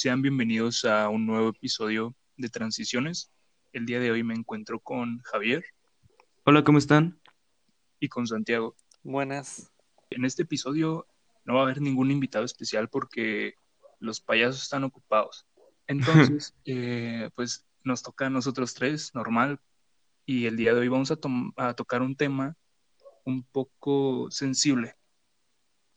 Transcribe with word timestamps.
Sean 0.00 0.22
bienvenidos 0.22 0.84
a 0.84 1.08
un 1.08 1.26
nuevo 1.26 1.48
episodio 1.48 2.14
de 2.36 2.48
Transiciones. 2.48 3.32
El 3.72 3.84
día 3.84 3.98
de 3.98 4.12
hoy 4.12 4.22
me 4.22 4.34
encuentro 4.34 4.78
con 4.78 5.18
Javier. 5.24 5.64
Hola, 6.44 6.62
¿cómo 6.62 6.78
están? 6.78 7.20
Y 7.98 8.06
con 8.06 8.24
Santiago. 8.28 8.76
Buenas. 9.02 9.72
En 10.10 10.24
este 10.24 10.44
episodio 10.44 11.04
no 11.44 11.54
va 11.54 11.62
a 11.62 11.62
haber 11.64 11.80
ningún 11.80 12.12
invitado 12.12 12.44
especial 12.44 12.88
porque 12.88 13.54
los 13.98 14.20
payasos 14.20 14.62
están 14.62 14.84
ocupados. 14.84 15.48
Entonces, 15.88 16.54
eh, 16.64 17.30
pues 17.34 17.66
nos 17.82 18.04
toca 18.04 18.26
a 18.26 18.30
nosotros 18.30 18.74
tres, 18.74 19.12
normal. 19.16 19.58
Y 20.24 20.46
el 20.46 20.56
día 20.56 20.74
de 20.74 20.78
hoy 20.78 20.88
vamos 20.88 21.10
a, 21.10 21.18
a 21.56 21.74
tocar 21.74 22.02
un 22.02 22.14
tema 22.14 22.56
un 23.24 23.42
poco 23.42 24.30
sensible. 24.30 24.94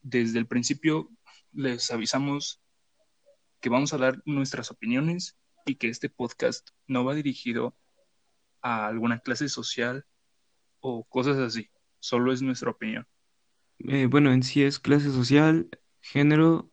Desde 0.01 0.39
el 0.39 0.47
principio 0.47 1.07
les 1.53 1.91
avisamos 1.91 2.61
que 3.61 3.69
vamos 3.69 3.93
a 3.93 3.97
dar 3.97 4.21
nuestras 4.25 4.71
opiniones 4.71 5.37
y 5.65 5.75
que 5.75 5.87
este 5.87 6.09
podcast 6.09 6.69
no 6.87 7.05
va 7.05 7.13
dirigido 7.13 7.77
a 8.61 8.87
alguna 8.87 9.19
clase 9.19 9.47
social 9.47 10.05
o 10.79 11.03
cosas 11.05 11.37
así. 11.37 11.69
Solo 11.99 12.33
es 12.33 12.41
nuestra 12.41 12.71
opinión. 12.71 13.07
Eh, 13.87 14.07
bueno, 14.07 14.33
en 14.33 14.43
sí 14.43 14.63
es 14.63 14.79
clase 14.79 15.11
social, 15.11 15.69
género, 16.01 16.71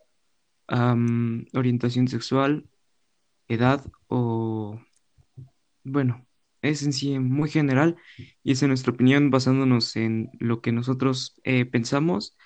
orientación 1.54 2.08
sexual, 2.08 2.68
edad 3.46 3.84
o... 4.08 4.80
Bueno, 5.84 6.26
es 6.60 6.82
en 6.82 6.92
sí 6.92 7.18
muy 7.18 7.48
general 7.48 7.96
y 8.42 8.52
es 8.52 8.62
en 8.62 8.68
nuestra 8.68 8.92
opinión 8.92 9.30
basándonos 9.30 9.96
en 9.96 10.30
lo 10.38 10.60
que 10.60 10.72
nosotros 10.72 11.40
eh, 11.44 11.64
pensamos 11.64 12.36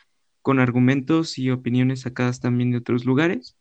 con 0.43 0.61
argumentos 0.61 1.39
y 1.39 1.51
opiniones 1.51 2.03
sacadas 2.03 2.41
también 2.41 2.71
de 2.71 2.79
otros 2.79 3.05
lugares 3.05 3.57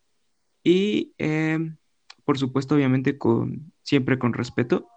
y 0.63 1.13
em, 1.17 1.77
por 2.25 2.37
supuesto 2.37 2.75
obviamente 2.75 3.17
con 3.17 3.73
siempre 3.81 4.19
con 4.19 4.33
respeto 4.33 4.87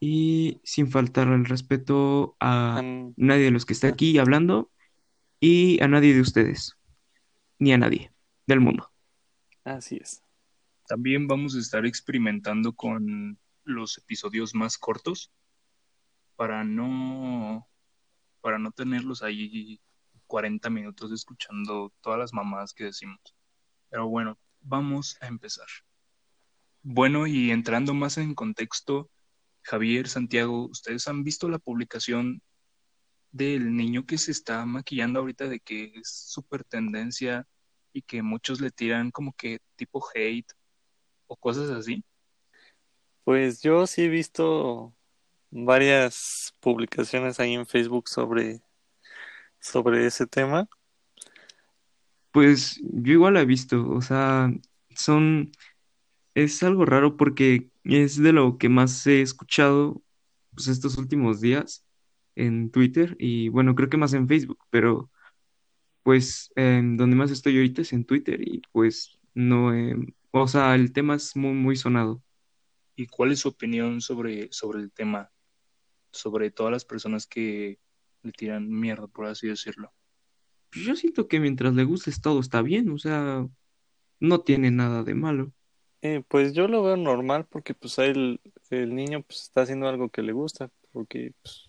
y 0.00 0.60
sin 0.64 0.90
faltar 0.90 1.28
el 1.28 1.44
respeto 1.44 2.36
a 2.40 2.82
nadie 3.16 3.44
de 3.44 3.50
los 3.50 3.64
que 3.64 3.72
está 3.72 3.88
aquí 3.88 4.18
hablando 4.18 4.70
y 5.40 5.82
a 5.82 5.88
nadie 5.88 6.14
de 6.14 6.20
ustedes 6.20 6.76
ni 7.58 7.72
a 7.72 7.78
nadie 7.78 8.12
del 8.46 8.60
mundo. 8.60 8.90
Así 9.64 9.96
es. 9.96 10.22
También 10.86 11.26
vamos 11.26 11.56
a 11.56 11.60
estar 11.60 11.86
experimentando 11.86 12.74
con 12.74 13.38
los 13.64 13.96
episodios 13.96 14.54
más 14.54 14.76
cortos 14.76 15.32
para 16.36 16.64
no 16.64 17.66
para 18.42 18.58
no 18.58 18.72
tenerlos 18.72 19.22
ahí 19.22 19.80
40 20.26 20.68
minutos 20.68 21.12
escuchando 21.12 21.94
todas 22.02 22.18
las 22.18 22.34
mamadas 22.34 22.74
que 22.74 22.84
decimos. 22.84 23.20
Pero 23.88 24.08
bueno, 24.08 24.38
vamos 24.64 25.16
a 25.20 25.28
empezar. 25.28 25.66
Bueno, 26.82 27.26
y 27.26 27.50
entrando 27.50 27.94
más 27.94 28.18
en 28.18 28.34
contexto, 28.34 29.10
Javier, 29.62 30.08
Santiago, 30.08 30.66
¿ustedes 30.66 31.08
han 31.08 31.24
visto 31.24 31.48
la 31.48 31.58
publicación 31.58 32.42
del 33.30 33.74
niño 33.74 34.04
que 34.06 34.18
se 34.18 34.32
está 34.32 34.66
maquillando 34.66 35.20
ahorita 35.20 35.48
de 35.48 35.60
que 35.60 35.92
es 35.94 36.08
súper 36.08 36.64
tendencia 36.64 37.46
y 37.92 38.02
que 38.02 38.22
muchos 38.22 38.60
le 38.60 38.70
tiran 38.70 39.10
como 39.10 39.32
que 39.32 39.60
tipo 39.76 40.04
hate 40.14 40.52
o 41.26 41.36
cosas 41.36 41.70
así? 41.70 42.04
Pues 43.24 43.62
yo 43.62 43.86
sí 43.86 44.02
he 44.02 44.08
visto 44.08 44.94
varias 45.50 46.52
publicaciones 46.60 47.40
ahí 47.40 47.54
en 47.54 47.66
Facebook 47.66 48.08
sobre 48.08 48.60
sobre 49.64 50.06
ese 50.06 50.26
tema? 50.26 50.68
Pues 52.34 52.80
yo 52.82 53.12
igual 53.12 53.34
la 53.34 53.42
he 53.42 53.46
visto, 53.46 53.88
o 53.90 54.02
sea, 54.02 54.52
son, 54.90 55.52
es 56.34 56.62
algo 56.64 56.84
raro 56.84 57.16
porque 57.16 57.70
es 57.84 58.20
de 58.20 58.32
lo 58.32 58.58
que 58.58 58.68
más 58.68 59.06
he 59.06 59.22
escuchado 59.22 60.02
pues, 60.54 60.68
estos 60.68 60.98
últimos 60.98 61.40
días 61.40 61.86
en 62.34 62.72
Twitter 62.72 63.16
y 63.20 63.50
bueno, 63.50 63.76
creo 63.76 63.88
que 63.88 63.98
más 63.98 64.14
en 64.14 64.26
Facebook, 64.26 64.58
pero 64.70 65.12
pues 66.02 66.50
donde 66.56 67.14
más 67.16 67.30
estoy 67.30 67.56
ahorita 67.56 67.82
es 67.82 67.92
en 67.92 68.04
Twitter 68.04 68.40
y 68.42 68.62
pues 68.72 69.16
no, 69.34 69.72
o 70.32 70.48
sea, 70.48 70.74
el 70.74 70.92
tema 70.92 71.14
es 71.14 71.36
muy, 71.36 71.52
muy 71.52 71.76
sonado. 71.76 72.20
¿Y 72.96 73.06
cuál 73.06 73.30
es 73.30 73.40
su 73.40 73.48
opinión 73.50 74.00
sobre, 74.00 74.52
sobre 74.52 74.80
el 74.80 74.90
tema? 74.90 75.30
Sobre 76.10 76.50
todas 76.50 76.72
las 76.72 76.84
personas 76.84 77.28
que 77.28 77.78
le 78.22 78.32
tiran 78.32 78.68
mierda, 78.68 79.06
por 79.06 79.26
así 79.26 79.46
decirlo. 79.46 79.92
Pues 80.74 80.86
yo 80.86 80.96
siento 80.96 81.28
que 81.28 81.38
mientras 81.38 81.72
le 81.74 81.84
gustes 81.84 82.20
todo 82.20 82.40
está 82.40 82.60
bien, 82.60 82.90
o 82.90 82.98
sea, 82.98 83.46
no 84.18 84.40
tiene 84.40 84.72
nada 84.72 85.04
de 85.04 85.14
malo. 85.14 85.52
Eh, 86.02 86.22
pues 86.26 86.52
yo 86.52 86.66
lo 86.66 86.82
veo 86.82 86.96
normal 86.96 87.46
porque 87.48 87.74
pues 87.74 87.98
el, 87.98 88.40
el 88.70 88.94
niño 88.94 89.22
pues 89.22 89.42
está 89.42 89.62
haciendo 89.62 89.88
algo 89.88 90.08
que 90.08 90.22
le 90.22 90.32
gusta, 90.32 90.70
porque 90.92 91.32
pues, 91.40 91.66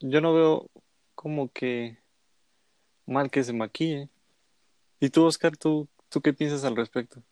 yo 0.00 0.20
no 0.20 0.34
veo 0.34 0.70
como 1.14 1.48
que 1.52 1.98
mal 3.06 3.30
que 3.30 3.44
se 3.44 3.52
maquille. 3.52 4.08
¿Y 4.98 5.10
tú, 5.10 5.24
Oscar, 5.24 5.56
tú, 5.56 5.88
tú 6.08 6.20
qué 6.20 6.32
piensas 6.32 6.64
al 6.64 6.74
respecto? 6.74 7.22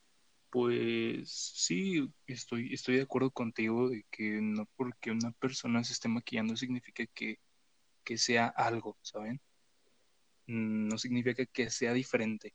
Pues 0.51 1.31
sí, 1.31 2.09
estoy, 2.29 2.73
estoy 2.73 2.97
de 2.97 3.03
acuerdo 3.03 3.33
contigo 3.33 3.91
de 3.91 4.07
que 4.11 4.41
no 4.41 4.67
porque 4.77 5.11
una 5.11 5.33
persona 5.33 5.83
se 5.83 5.93
esté 5.93 6.09
maquillando 6.09 6.57
significa 6.57 7.05
que 7.13 7.41
que 8.09 8.17
sea 8.17 8.47
algo, 8.47 8.97
¿saben? 9.03 9.39
Mm, 10.49 10.89
no 10.89 10.99
significa 10.99 11.47
que 11.47 11.71
sea 11.71 11.93
diferente. 11.93 12.55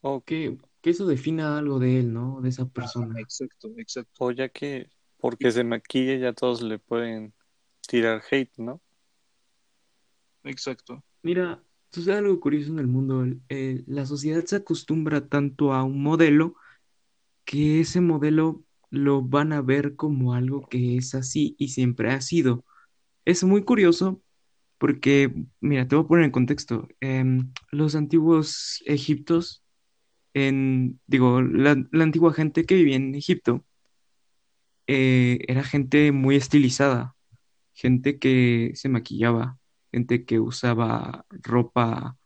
O 0.00 0.22
que, 0.22 0.56
eso 0.82 1.06
defina 1.06 1.58
algo 1.58 1.78
de 1.78 2.00
él, 2.00 2.12
¿no? 2.12 2.40
De 2.40 2.48
esa 2.48 2.66
persona. 2.66 3.20
exacto, 3.20 3.70
exacto. 3.76 4.12
O 4.18 4.32
ya 4.32 4.48
que 4.48 4.88
porque 5.18 5.52
se 5.52 5.62
maquille 5.62 6.18
ya 6.18 6.32
todos 6.32 6.62
le 6.62 6.78
pueden 6.78 7.34
tirar 7.86 8.22
hate, 8.30 8.56
¿no? 8.56 8.80
Exacto. 10.44 11.04
Mira, 11.22 11.62
sucede 11.92 12.16
algo 12.16 12.40
curioso 12.40 12.72
en 12.72 12.78
el 12.78 12.86
mundo. 12.86 13.26
la 13.48 14.06
sociedad 14.06 14.42
se 14.46 14.56
acostumbra 14.56 15.28
tanto 15.28 15.74
a 15.74 15.84
un 15.84 16.02
modelo 16.02 16.54
que 17.44 17.80
ese 17.80 18.00
modelo 18.00 18.64
lo 18.88 19.22
van 19.22 19.52
a 19.52 19.60
ver 19.60 19.94
como 19.96 20.32
algo 20.32 20.66
que 20.66 20.96
es 20.96 21.14
así 21.14 21.54
y 21.58 21.68
siempre 21.68 22.10
ha 22.10 22.20
sido. 22.22 22.64
Es 23.26 23.44
muy 23.44 23.62
curioso 23.62 24.22
porque, 24.80 25.32
mira, 25.60 25.86
te 25.86 25.94
voy 25.94 26.04
a 26.06 26.08
poner 26.08 26.24
en 26.24 26.30
contexto. 26.32 26.88
Em, 27.00 27.52
los 27.70 27.94
antiguos 27.94 28.82
egiptos, 28.86 29.62
en, 30.34 31.00
digo, 31.06 31.42
la, 31.42 31.72
antigua 32.02 32.32
gente 32.32 32.64
que 32.64 32.76
vivía 32.76 32.96
en 32.96 33.14
Egipto, 33.14 33.64
eh, 34.86 35.40
era 35.48 35.64
gente 35.64 36.12
muy 36.12 36.36
estilizada, 36.36 37.14
gente 37.74 38.18
que 38.18 38.72
se 38.74 38.88
maquillaba, 38.88 39.58
gente 39.92 40.24
que 40.24 40.40
usaba 40.40 41.26
ropa, 41.30 42.16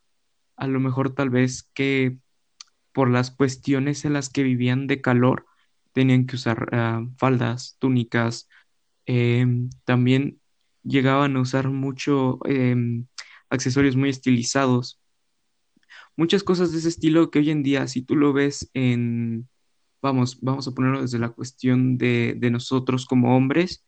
a 0.56 0.66
lo 0.68 0.80
mejor 0.80 1.14
tal 1.14 1.30
vez 1.30 1.64
que 1.74 2.18
por 2.92 3.10
las 3.10 3.32
cuestiones 3.32 4.04
en 4.04 4.12
las 4.14 4.30
que 4.30 4.44
vivían 4.44 4.86
de 4.86 5.00
calor, 5.00 5.46
tenían 5.92 6.26
que 6.26 6.36
usar 6.36 6.68
ah, 6.72 7.04
faldas, 7.18 7.76
túnicas, 7.80 8.48
em, 9.06 9.70
también 9.84 10.40
llegaban 10.84 11.36
a 11.36 11.40
usar 11.40 11.68
mucho 11.70 12.38
em, 12.46 13.06
accesorios 13.50 13.96
muy 13.96 14.10
estilizados. 14.10 15.00
Muchas 16.16 16.44
cosas 16.44 16.72
de 16.72 16.78
ese 16.78 16.88
estilo 16.88 17.30
que 17.30 17.40
hoy 17.40 17.50
en 17.50 17.62
día, 17.62 17.88
si 17.88 18.02
tú 18.02 18.16
lo 18.16 18.32
ves 18.32 18.70
en, 18.74 19.48
vamos, 20.00 20.40
vamos 20.40 20.68
a 20.68 20.72
ponerlo 20.72 21.02
desde 21.02 21.18
la 21.18 21.30
cuestión 21.30 21.98
de, 21.98 22.34
de 22.38 22.50
nosotros 22.50 23.06
como 23.06 23.36
hombres, 23.36 23.84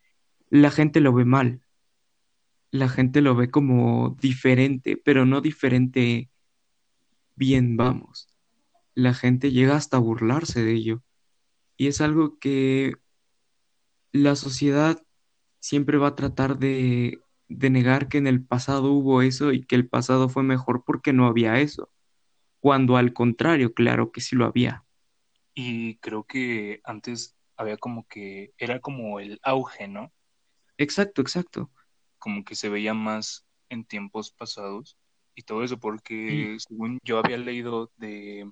la 0.49 0.71
gente 0.71 0.99
lo 0.99 1.13
ve 1.13 1.25
mal. 1.25 1.61
La 2.71 2.89
gente 2.89 3.21
lo 3.21 3.35
ve 3.35 3.49
como 3.49 4.17
diferente, 4.19 4.97
pero 4.97 5.25
no 5.25 5.41
diferente 5.41 6.29
bien, 7.35 7.77
vamos. 7.77 8.27
La 8.93 9.13
gente 9.13 9.51
llega 9.51 9.75
hasta 9.75 9.97
burlarse 9.99 10.63
de 10.63 10.73
ello. 10.73 11.03
Y 11.77 11.87
es 11.87 12.01
algo 12.01 12.39
que 12.39 12.95
la 14.11 14.35
sociedad 14.35 15.01
siempre 15.59 15.97
va 15.97 16.09
a 16.09 16.15
tratar 16.15 16.57
de, 16.57 17.19
negar 17.47 18.07
que 18.07 18.17
en 18.17 18.27
el 18.27 18.43
pasado 18.43 18.91
hubo 18.91 19.21
eso 19.21 19.51
y 19.51 19.63
que 19.65 19.75
el 19.75 19.87
pasado 19.87 20.29
fue 20.29 20.43
mejor 20.43 20.83
porque 20.85 21.13
no 21.13 21.27
había 21.27 21.59
eso, 21.59 21.89
cuando 22.59 22.97
al 22.97 23.13
contrario, 23.13 23.73
claro 23.73 24.11
que 24.11 24.21
sí 24.21 24.35
lo 24.35 24.45
había. 24.45 24.83
Y 25.53 25.97
creo 25.97 26.23
que 26.23 26.81
antes 26.83 27.35
había 27.55 27.77
como 27.77 28.07
que 28.07 28.53
era 28.57 28.79
como 28.79 29.19
el 29.19 29.39
auge, 29.43 29.87
¿no? 29.87 30.11
Exacto, 30.77 31.21
exacto. 31.21 31.71
Como 32.19 32.43
que 32.43 32.55
se 32.55 32.69
veía 32.69 32.93
más 32.93 33.45
en 33.69 33.83
tiempos 33.83 34.31
pasados 34.31 34.97
y 35.33 35.43
todo 35.43 35.63
eso, 35.63 35.79
porque 35.79 36.57
según 36.59 36.99
yo 37.03 37.19
había 37.19 37.37
leído 37.37 37.91
de, 37.97 38.51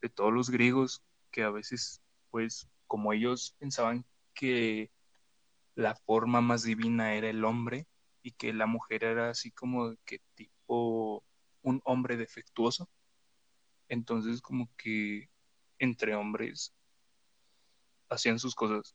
de 0.00 0.08
todos 0.08 0.32
los 0.32 0.50
griegos 0.50 1.02
que 1.30 1.42
a 1.42 1.50
veces, 1.50 2.02
pues, 2.30 2.68
como 2.86 3.12
ellos 3.12 3.54
pensaban 3.58 4.04
que 4.34 4.90
la 5.74 5.94
forma 5.96 6.40
más 6.40 6.62
divina 6.64 7.14
era 7.14 7.28
el 7.30 7.44
hombre 7.44 7.86
y 8.22 8.32
que 8.32 8.52
la 8.52 8.66
mujer 8.66 9.04
era 9.04 9.30
así 9.30 9.50
como 9.52 9.94
que 10.04 10.20
tipo 10.34 11.24
un 11.62 11.80
hombre 11.84 12.16
defectuoso. 12.16 12.88
Entonces 13.88 14.40
como 14.42 14.68
que 14.76 15.30
entre 15.78 16.14
hombres 16.16 16.74
hacían 18.08 18.38
sus 18.38 18.54
cosas. 18.54 18.94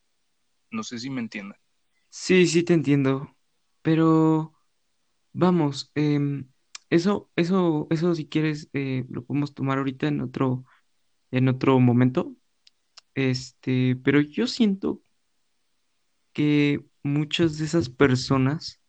No 0.72 0.84
sé 0.84 1.00
si 1.00 1.10
me 1.10 1.22
entiendan. 1.22 1.60
Sí, 2.10 2.48
sí 2.48 2.64
te 2.64 2.74
entiendo, 2.74 3.36
pero 3.82 4.54
vamos, 5.34 5.92
em, 5.96 6.50
eso, 6.90 7.32
eso, 7.36 7.88
eso 7.92 8.16
si 8.16 8.28
quieres 8.28 8.70
eh, 8.74 9.06
lo 9.10 9.26
podemos 9.26 9.54
tomar 9.54 9.78
ahorita 9.80 10.08
en 10.08 10.22
otro, 10.22 10.66
en 11.32 11.50
otro 11.50 11.80
momento. 11.80 12.36
Este, 13.16 13.96
pero 13.98 14.22
yo 14.22 14.48
siento 14.48 15.02
que 16.38 16.86
muchas 17.02 17.58
de 17.58 17.66
esas 17.66 17.90
personas 17.90 18.80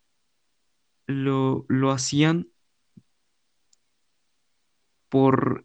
lo, 1.06 1.64
lo 1.68 1.92
hacían 1.92 2.48
por, 5.08 5.64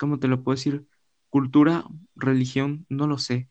¿cómo 0.00 0.18
te 0.18 0.26
lo 0.26 0.42
puedo 0.42 0.56
decir? 0.56 0.88
Cultura, 1.30 1.84
religión, 2.16 2.84
no 2.88 3.06
lo 3.06 3.18
sé. 3.18 3.48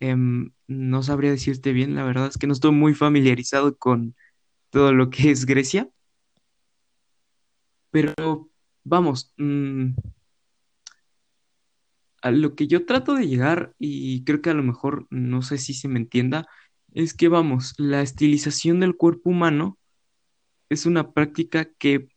Em, 0.00 0.52
no 0.66 1.02
sabría 1.02 1.30
decirte 1.30 1.74
bien, 1.74 1.94
la 1.94 2.04
verdad 2.04 2.28
es 2.28 2.38
que 2.38 2.46
no 2.46 2.54
estoy 2.54 2.72
muy 2.72 2.94
familiarizado 2.94 3.76
con 3.76 4.16
todo 4.70 4.94
lo 4.94 5.10
que 5.10 5.30
es 5.30 5.44
Grecia, 5.44 5.90
pero 7.90 8.48
vamos, 8.82 9.34
mm, 9.36 9.90
lo 12.30 12.54
que 12.54 12.66
yo 12.66 12.86
trato 12.86 13.14
de 13.14 13.26
llegar, 13.28 13.74
y 13.78 14.24
creo 14.24 14.42
que 14.42 14.50
a 14.50 14.54
lo 14.54 14.62
mejor 14.62 15.06
no 15.10 15.42
sé 15.42 15.58
si 15.58 15.74
se 15.74 15.88
me 15.88 15.98
entienda, 15.98 16.46
es 16.92 17.14
que 17.14 17.28
vamos, 17.28 17.74
la 17.78 18.02
estilización 18.02 18.80
del 18.80 18.96
cuerpo 18.96 19.30
humano 19.30 19.78
es 20.68 20.86
una 20.86 21.12
práctica 21.12 21.68
que 21.78 22.08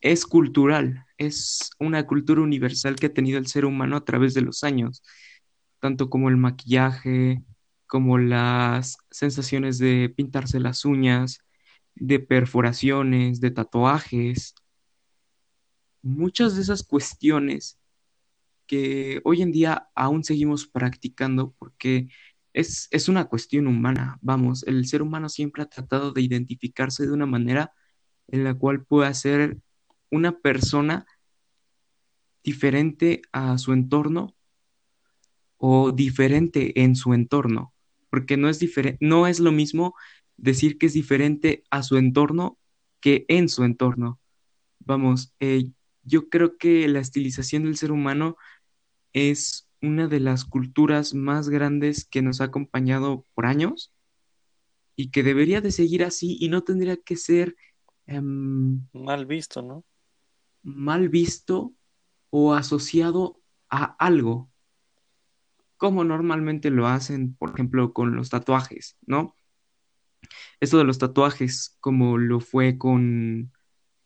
es 0.00 0.26
cultural, 0.26 1.04
es 1.18 1.70
una 1.78 2.06
cultura 2.06 2.42
universal 2.42 2.96
que 2.96 3.06
ha 3.06 3.12
tenido 3.14 3.38
el 3.38 3.46
ser 3.46 3.64
humano 3.64 3.96
a 3.96 4.04
través 4.04 4.34
de 4.34 4.42
los 4.42 4.64
años, 4.64 5.02
tanto 5.80 6.10
como 6.10 6.28
el 6.28 6.36
maquillaje, 6.36 7.42
como 7.86 8.18
las 8.18 8.98
sensaciones 9.10 9.78
de 9.78 10.12
pintarse 10.14 10.60
las 10.60 10.84
uñas, 10.84 11.40
de 11.94 12.20
perforaciones, 12.20 13.40
de 13.40 13.50
tatuajes. 13.50 14.54
Muchas 16.02 16.56
de 16.56 16.62
esas 16.62 16.82
cuestiones 16.82 17.78
que 18.66 19.20
hoy 19.24 19.42
en 19.42 19.52
día 19.52 19.88
aún 19.94 20.24
seguimos 20.24 20.66
practicando 20.66 21.54
porque 21.58 22.08
es, 22.52 22.88
es 22.90 23.08
una 23.08 23.26
cuestión 23.26 23.66
humana. 23.66 24.18
Vamos, 24.22 24.64
el 24.64 24.86
ser 24.86 25.02
humano 25.02 25.28
siempre 25.28 25.62
ha 25.62 25.66
tratado 25.66 26.12
de 26.12 26.22
identificarse 26.22 27.06
de 27.06 27.12
una 27.12 27.26
manera 27.26 27.72
en 28.28 28.44
la 28.44 28.54
cual 28.54 28.84
pueda 28.84 29.12
ser 29.14 29.58
una 30.10 30.38
persona 30.38 31.06
diferente 32.42 33.22
a 33.32 33.58
su 33.58 33.72
entorno 33.72 34.34
o 35.58 35.92
diferente 35.92 36.82
en 36.82 36.94
su 36.96 37.12
entorno, 37.12 37.72
porque 38.10 38.36
no 38.36 38.48
es 38.48 38.60
no 39.00 39.26
es 39.26 39.40
lo 39.40 39.52
mismo 39.52 39.94
decir 40.36 40.78
que 40.78 40.86
es 40.86 40.92
diferente 40.92 41.64
a 41.70 41.82
su 41.82 41.96
entorno 41.96 42.58
que 43.00 43.24
en 43.28 43.48
su 43.48 43.64
entorno. 43.64 44.20
Vamos, 44.78 45.34
eh, 45.40 45.70
yo 46.02 46.28
creo 46.28 46.56
que 46.56 46.86
la 46.88 47.00
estilización 47.00 47.64
del 47.64 47.76
ser 47.76 47.90
humano 47.90 48.36
es 49.16 49.66
una 49.80 50.08
de 50.08 50.20
las 50.20 50.44
culturas 50.44 51.14
más 51.14 51.48
grandes 51.48 52.04
que 52.04 52.20
nos 52.20 52.42
ha 52.42 52.44
acompañado 52.44 53.24
por 53.34 53.46
años 53.46 53.94
y 54.94 55.10
que 55.10 55.22
debería 55.22 55.62
de 55.62 55.72
seguir 55.72 56.04
así 56.04 56.36
y 56.38 56.50
no 56.50 56.62
tendría 56.62 56.98
que 56.98 57.16
ser 57.16 57.56
em, 58.06 58.86
Mal 58.92 59.24
visto, 59.24 59.62
¿no? 59.62 59.84
mal 60.62 61.08
visto 61.08 61.72
o 62.28 62.52
asociado 62.52 63.40
a 63.70 63.84
algo, 64.04 64.50
como 65.76 66.04
normalmente 66.04 66.70
lo 66.70 66.86
hacen, 66.86 67.34
por 67.36 67.50
ejemplo, 67.50 67.92
con 67.92 68.16
los 68.16 68.28
tatuajes, 68.30 68.98
¿no? 69.06 69.36
Esto 70.60 70.76
de 70.76 70.84
los 70.84 70.98
tatuajes, 70.98 71.76
como 71.80 72.18
lo 72.18 72.40
fue 72.40 72.76
con, 72.78 73.52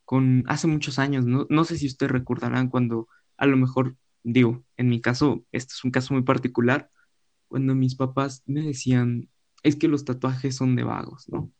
con 0.04 0.44
hace 0.46 0.66
muchos 0.66 0.98
años, 0.98 1.24
¿no? 1.24 1.46
No 1.48 1.64
sé 1.64 1.78
si 1.78 1.86
ustedes 1.86 2.12
recordarán 2.12 2.68
cuando 2.68 3.08
a 3.38 3.46
lo 3.46 3.56
mejor, 3.56 3.96
digo, 4.22 4.64
en 4.76 4.88
mi 4.88 5.00
caso, 5.00 5.44
este 5.52 5.74
es 5.74 5.84
un 5.84 5.90
caso 5.90 6.14
muy 6.14 6.22
particular, 6.24 6.90
cuando 7.48 7.74
mis 7.74 7.96
papás 7.96 8.42
me 8.46 8.62
decían, 8.62 9.30
es 9.64 9.76
que 9.76 9.88
los 9.88 10.04
tatuajes 10.04 10.56
son 10.56 10.76
de 10.76 10.84
vagos, 10.84 11.28
¿no? 11.28 11.52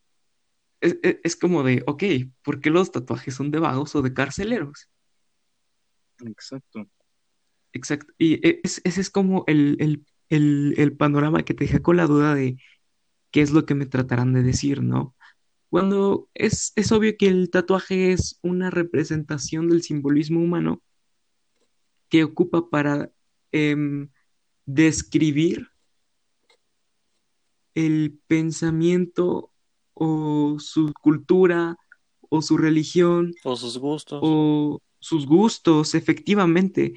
Es, 0.81 0.99
es- 1.03 1.19
es 1.25 1.37
como 1.37 1.63
de, 1.65 1.83
ok, 1.87 2.05
¿por 2.43 2.61
qué 2.61 2.71
los 2.71 2.93
tatuajes 2.93 3.35
son 3.35 3.51
de 3.53 3.61
vagos 3.61 3.95
o 3.97 4.03
de 4.03 4.15
carceleros? 4.15 4.89
Exacto. 6.27 6.87
Exacto. 7.73 8.13
Y 8.19 8.47
e- 8.47 8.61
es- 8.65 8.81
ese 8.85 9.01
es 9.01 9.11
como 9.11 9.45
el, 9.47 9.77
el, 9.81 10.07
el, 10.31 10.75
el 10.79 10.97
panorama 10.97 11.45
que 11.45 11.55
te 11.55 11.65
deja 11.67 11.81
con 11.81 11.97
la 11.97 12.07
duda 12.07 12.35
de 12.35 12.59
qué 13.33 13.43
es 13.43 13.53
lo 13.53 13.67
que 13.67 13.75
me 13.77 13.87
tratarán 13.87 14.33
de 14.35 14.43
decir, 14.43 14.83
¿no? 14.83 15.17
Cuando 15.71 16.29
es, 16.35 16.73
es 16.77 16.93
obvio 16.93 17.15
que 17.19 17.29
el 17.29 17.51
tatuaje 17.51 18.13
es 18.13 18.39
una 18.43 18.71
representación 18.71 19.69
del 19.71 19.83
simbolismo 19.83 20.41
humano 20.43 20.83
que 22.11 22.25
ocupa 22.25 22.69
para 22.69 23.11
em, 23.53 24.09
describir 24.67 25.71
el 27.75 28.21
pensamiento 28.27 29.53
o 29.95 30.57
su 30.59 30.93
cultura 31.01 31.77
o 32.29 32.43
su 32.43 32.57
religión 32.57 33.35
O 33.45 33.57
sus 33.57 33.79
gustos. 33.79 34.21
o 34.23 34.81
sus 34.99 35.27
gustos, 35.27 35.95
efectivamente. 35.95 36.95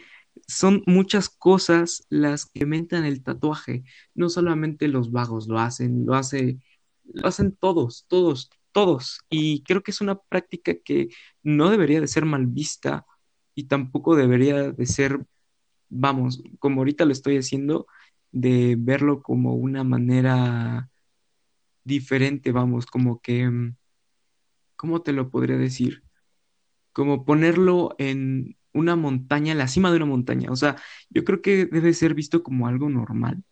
Son 0.48 0.83
muchas 0.88 1.30
cosas 1.30 2.06
las 2.09 2.45
que 2.45 2.63
inventan 2.63 3.06
el 3.06 3.24
tatuaje. 3.24 3.83
No 4.16 4.30
solamente 4.30 4.88
los 4.88 5.12
vagos 5.12 5.48
lo 5.48 5.59
hacen, 5.59 6.06
lo 6.06 6.16
hace, 6.16 6.57
lo 7.06 7.27
hacen 7.27 7.56
todos, 7.56 8.06
todos, 8.07 8.50
todos. 8.71 9.19
Y 9.30 9.62
creo 9.63 9.83
que 9.83 9.92
es 9.92 10.01
una 10.01 10.18
práctica 10.19 10.74
que 10.83 11.09
no 11.44 11.69
debería 11.69 12.01
de 12.01 12.07
ser 12.07 12.25
mal 12.25 12.48
vista 12.48 13.06
y 13.56 13.66
tampoco 13.66 14.16
debería 14.16 14.72
de 14.72 14.86
ser, 14.86 15.26
vamos, 15.90 16.44
como 16.60 16.82
ahorita 16.82 17.06
lo 17.06 17.12
estoy 17.14 17.38
haciendo, 17.38 17.88
de 18.32 18.76
verlo 18.80 19.22
como 19.24 19.56
una 19.56 19.84
manera 19.84 20.90
diferente, 21.84 22.52
vamos, 22.52 22.86
como 22.88 23.22
que, 23.22 23.50
mm, 23.50 23.76
¿cómo 24.76 25.02
te 25.02 25.14
lo 25.14 25.30
podría 25.30 25.57
decir? 25.57 26.04
como 26.94 27.26
ponerlo 27.26 27.95
en 28.00 28.57
una 28.74 28.95
montaña, 28.95 29.52
en 29.52 29.57
la 29.60 29.68
cima 29.68 29.92
de 29.92 29.98
una 29.98 30.06
montaña. 30.06 30.52
O 30.52 30.56
sea, 30.56 30.78
yo 31.10 31.24
creo 31.26 31.42
que 31.42 31.66
debe 31.66 31.94
ser 31.94 32.14
visto 32.14 32.44
como 32.44 32.68
algo 32.68 32.90
normal 32.90 33.44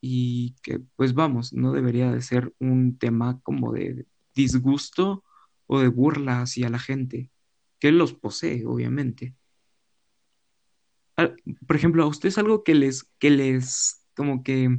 y 0.00 0.56
que, 0.62 0.80
pues 0.96 1.14
vamos, 1.14 1.52
no 1.54 1.72
debería 1.72 2.12
de 2.12 2.22
ser 2.22 2.54
un 2.60 2.98
tema 2.98 3.40
como 3.42 3.72
de 3.72 4.06
disgusto 4.34 5.24
o 5.66 5.80
de 5.80 5.88
burla 5.88 6.42
hacia 6.42 6.70
la 6.70 6.80
gente, 6.80 7.30
que 7.82 7.90
los 7.90 8.14
posee, 8.14 8.64
obviamente. 8.64 9.34
Ah, 11.16 11.34
Por 11.66 11.74
ejemplo, 11.74 12.04
a 12.04 12.06
ustedes 12.06 12.38
algo 12.38 12.62
que 12.62 12.76
les, 12.76 13.10
que 13.18 13.28
les, 13.30 14.06
como 14.14 14.44
que, 14.44 14.78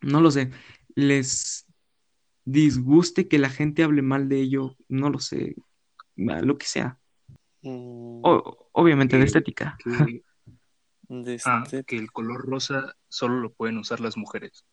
no 0.00 0.22
lo 0.22 0.30
sé, 0.30 0.50
les 0.94 1.66
disguste 2.46 3.28
que 3.28 3.38
la 3.38 3.50
gente 3.50 3.82
hable 3.82 4.00
mal 4.00 4.30
de 4.30 4.40
ello, 4.40 4.76
no 4.88 5.10
lo 5.10 5.18
sé, 5.18 5.56
ah, 6.30 6.40
lo 6.40 6.56
que 6.56 6.64
sea. 6.64 6.98
Mm, 7.60 8.22
O- 8.24 8.70
obviamente 8.72 9.18
de 9.18 9.24
estética. 9.26 9.76
que, 9.84 9.90
de 11.10 11.40
ah, 11.44 11.64
que 11.86 11.98
el 11.98 12.10
color 12.12 12.46
rosa 12.46 12.96
solo 13.10 13.40
lo 13.40 13.52
pueden 13.52 13.76
usar 13.76 14.00
las 14.00 14.16
mujeres. 14.16 14.64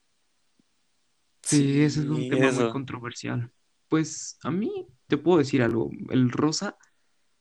Sí, 1.41 1.81
ese 1.81 1.99
es 1.99 2.05
un 2.05 2.25
tema 2.29 2.53
muy 2.53 2.71
controversial. 2.71 3.51
Pues 3.89 4.37
a 4.43 4.51
mí 4.51 4.87
te 5.07 5.17
puedo 5.17 5.39
decir 5.39 5.61
algo, 5.61 5.89
el 6.09 6.29
rosa, 6.31 6.77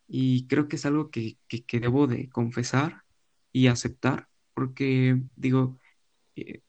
y 0.08 0.46
creo 0.46 0.68
que 0.68 0.76
es 0.76 0.86
algo 0.86 1.10
que, 1.10 1.38
que, 1.48 1.80
debo 1.80 2.06
de 2.06 2.28
confesar 2.28 3.02
y 3.52 3.66
aceptar, 3.68 4.28
porque 4.54 5.20
digo, 5.36 5.78
eh, 6.36 6.62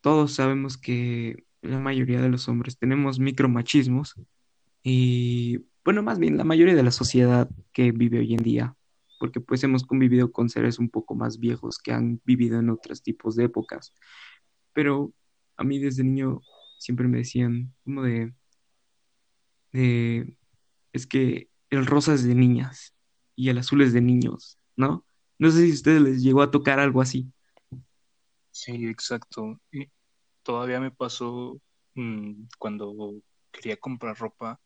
todos 0.00 0.34
sabemos 0.34 0.78
que 0.78 1.44
la 1.62 1.78
mayoría 1.80 2.20
de 2.20 2.28
los 2.28 2.48
hombres 2.48 2.78
tenemos 2.78 3.18
micromachismos 3.18 4.14
y, 4.82 5.58
bueno, 5.84 6.02
más 6.02 6.18
bien 6.18 6.36
la 6.36 6.44
mayoría 6.44 6.74
de 6.74 6.82
la 6.82 6.90
sociedad 6.92 7.48
que 7.72 7.92
vive 7.92 8.18
hoy 8.20 8.34
en 8.34 8.42
día, 8.42 8.76
porque 9.18 9.40
pues 9.40 9.62
hemos 9.64 9.84
convivido 9.84 10.32
con 10.32 10.48
seres 10.48 10.78
un 10.78 10.90
poco 10.90 11.14
más 11.14 11.38
viejos 11.38 11.78
que 11.78 11.92
han 11.92 12.20
vivido 12.24 12.58
en 12.60 12.70
otros 12.70 13.02
tipos 13.02 13.36
de 13.36 13.44
épocas. 13.44 13.94
Pero 14.72 15.12
a 15.56 15.64
mí 15.64 15.78
desde 15.78 16.04
niño 16.04 16.40
siempre 16.78 17.08
me 17.08 17.18
decían 17.18 17.74
como 17.84 18.02
de, 18.02 18.32
es 20.92 21.06
que 21.06 21.48
el 21.70 21.86
rosa 21.86 22.14
es 22.14 22.24
de 22.24 22.34
niñas 22.34 22.94
y 23.36 23.50
el 23.50 23.58
azul 23.58 23.82
es 23.82 23.92
de 23.92 24.00
niños, 24.00 24.58
¿no? 24.76 25.04
No 25.38 25.50
sé 25.50 25.64
si 25.64 25.70
a 25.70 25.74
ustedes 25.74 26.02
les 26.02 26.22
llegó 26.22 26.42
a 26.42 26.50
tocar 26.50 26.80
algo 26.80 27.00
así. 27.00 27.30
Sí, 28.50 28.86
exacto. 28.86 29.60
Y 29.70 29.88
todavía 30.42 30.80
me 30.80 30.90
pasó 30.90 31.60
mm, 31.94 32.44
cuando 32.58 33.14
quería 33.52 33.76
comprar 33.76 34.18
ropa, 34.18 34.60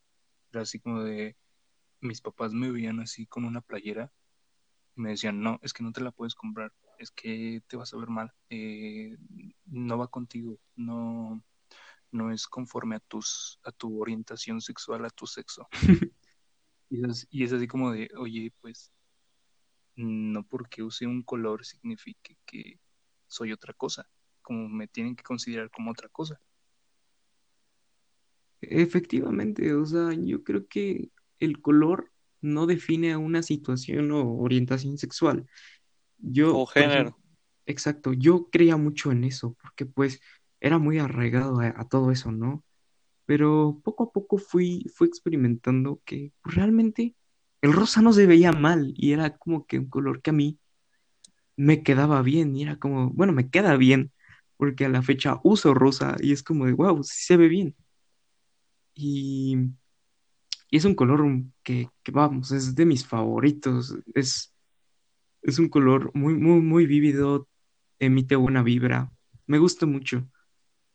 era 0.51 0.63
así 0.63 0.79
como 0.81 1.03
de, 1.03 1.37
mis 2.01 2.21
papás 2.21 2.53
me 2.53 2.71
veían 2.71 3.01
así 3.01 3.27
con 3.27 3.45
una 3.45 3.61
playera 3.61 4.13
y 4.97 5.01
me 5.01 5.11
decían, 5.11 5.43
no, 5.43 5.59
es 5.63 5.73
que 5.73 5.83
no 5.83 5.93
te 5.93 6.01
la 6.01 6.11
puedes 6.11 6.35
comprar, 6.35 6.73
es 6.99 7.11
que 7.11 7.63
te 7.67 7.77
vas 7.77 7.93
a 7.93 7.97
ver 7.97 8.09
mal, 8.09 8.33
eh, 8.51 9.17
no 9.67 9.99
va 9.99 10.09
contigo, 10.09 10.59
no, 10.77 11.43
no 12.11 12.33
es 12.33 12.47
conforme 12.47 12.97
a 12.97 13.01
tus, 13.01 13.59
a 13.65 13.73
tu 13.73 14.01
orientación 14.01 14.61
sexual, 14.61 15.05
a 15.05 15.11
tu 15.11 15.27
sexo. 15.27 15.69
y, 16.93 17.09
es, 17.11 17.27
y 17.31 17.45
es 17.45 17.53
así 17.53 17.67
como 17.67 17.93
de, 17.93 18.09
oye, 18.17 18.53
pues 18.61 18.91
no 19.97 20.43
porque 20.47 20.83
use 20.83 21.07
un 21.07 21.23
color 21.23 21.65
signifique 21.65 22.37
que 22.47 22.79
soy 23.27 23.53
otra 23.53 23.73
cosa, 23.75 24.09
como 24.43 24.69
me 24.69 24.89
tienen 24.89 25.17
que 25.17 25.23
considerar 25.23 25.71
como 25.71 25.91
otra 25.91 26.09
cosa. 26.09 26.39
Efectivamente, 28.61 29.75
o 29.75 29.85
sea, 29.87 30.13
yo 30.13 30.45
creo 30.45 30.67
que 30.69 31.11
el 31.41 31.61
color 31.61 32.13
no 32.41 32.67
define 32.67 33.13
a 33.13 33.19
una 33.19 33.43
situación 33.43 34.11
o 34.13 34.37
orientación 34.39 34.99
sexual. 34.99 35.47
Yo, 36.19 36.57
O 36.59 36.67
género. 36.67 37.11
ejemplo, 37.11 37.23
exacto, 37.67 38.13
yo 38.13 38.49
creía 38.51 38.77
mucho 38.77 39.11
en 39.11 39.25
eso, 39.25 39.57
porque 39.61 39.87
pues 39.87 40.21
era 40.61 40.79
muy 40.79 40.99
arraigado 40.99 41.61
a, 41.61 41.69
a 41.77 41.89
todo 41.89 42.13
eso, 42.13 42.31
¿no? 42.31 42.65
Pero 43.27 43.81
poco 43.85 44.05
a 44.05 44.13
poco 44.13 44.39
fui, 44.39 44.87
fui 44.95 45.09
experimentando 45.09 46.01
que 46.05 46.33
realmente 46.45 47.15
el 47.63 47.73
rosa 47.73 48.03
no 48.03 48.13
se 48.13 48.27
veía 48.27 48.53
mal 48.53 48.93
y 48.97 49.13
era 49.13 49.37
como 49.39 49.67
que 49.67 49.79
un 49.79 49.89
color 49.89 50.21
que 50.23 50.31
a 50.31 50.33
mí 50.33 50.59
me 51.57 51.83
quedaba 51.83 52.23
bien 52.23 52.57
y 52.57 52.63
era 52.63 52.77
como, 52.79 53.11
bueno, 53.11 53.33
me 53.33 53.51
queda 53.51 53.77
bien, 53.77 54.13
porque 54.57 54.85
a 54.85 54.89
la 54.89 55.03
fecha 55.03 55.41
uso 55.45 55.75
rosa 55.75 56.17
y 56.21 56.33
es 56.33 56.43
como 56.43 56.67
de, 56.67 56.73
wow, 56.73 57.03
sí 57.05 57.25
se 57.25 57.37
ve 57.37 57.49
bien. 57.49 57.77
Y, 58.95 59.57
y 60.71 60.77
es 60.77 60.85
un 60.85 60.95
color 60.95 61.25
que, 61.63 61.89
que, 62.03 62.13
vamos, 62.13 62.53
es 62.53 62.75
de 62.75 62.87
mis 62.87 63.07
favoritos, 63.07 63.97
es, 64.15 64.55
es 65.43 65.59
un 65.59 65.69
color 65.69 66.11
muy, 66.15 66.35
muy, 66.35 66.61
muy 66.61 66.87
vívido, 66.87 67.49
emite 67.99 68.37
buena 68.37 68.63
vibra, 68.63 69.13
me 69.47 69.59
gusta 69.59 69.87
mucho. 69.87 70.29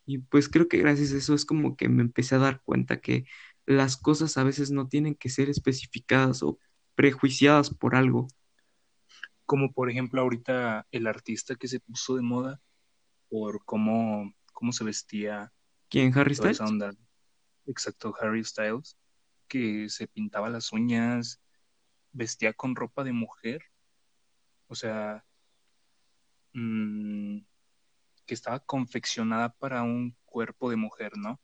Y 0.09 0.19
pues 0.19 0.47
creo 0.47 0.69
que 0.69 0.77
gracias 0.77 1.11
a 1.11 1.17
eso 1.17 1.33
es 1.33 1.43
como 1.43 1.75
que 1.75 1.89
me 1.89 2.01
empecé 2.01 2.35
a 2.35 2.39
dar 2.39 2.61
cuenta 2.61 3.01
que 3.01 3.25
las 3.65 3.97
cosas 3.97 4.37
a 4.37 4.45
veces 4.45 4.71
no 4.71 4.87
tienen 4.87 5.15
que 5.15 5.27
ser 5.27 5.49
especificadas 5.49 6.41
o 6.43 6.57
prejuiciadas 6.95 7.69
por 7.69 7.93
algo. 7.93 8.29
Como 9.45 9.73
por 9.73 9.89
ejemplo 9.89 10.21
ahorita 10.21 10.87
el 10.91 11.07
artista 11.07 11.55
que 11.55 11.67
se 11.67 11.81
puso 11.81 12.15
de 12.15 12.21
moda 12.21 12.61
por 13.29 13.65
cómo, 13.65 14.33
cómo 14.53 14.71
se 14.71 14.85
vestía 14.85 15.51
¿Quién, 15.89 16.17
Harry 16.17 16.35
Styles? 16.35 16.61
onda. 16.61 16.93
Exacto, 17.65 18.15
Harry 18.21 18.45
Styles, 18.45 18.97
que 19.49 19.89
se 19.89 20.07
pintaba 20.07 20.49
las 20.49 20.71
uñas, 20.71 21.41
vestía 22.13 22.53
con 22.53 22.77
ropa 22.77 23.03
de 23.03 23.11
mujer, 23.11 23.61
o 24.67 24.75
sea, 24.75 25.25
mm, 26.53 27.39
que 28.27 28.35
estaba 28.35 28.59
confeccionada 28.59 29.49
para 29.55 29.83
un 29.83 30.15
cuerpo 30.25 30.69
de 30.69 30.75
mujer, 30.75 31.17
¿no? 31.17 31.41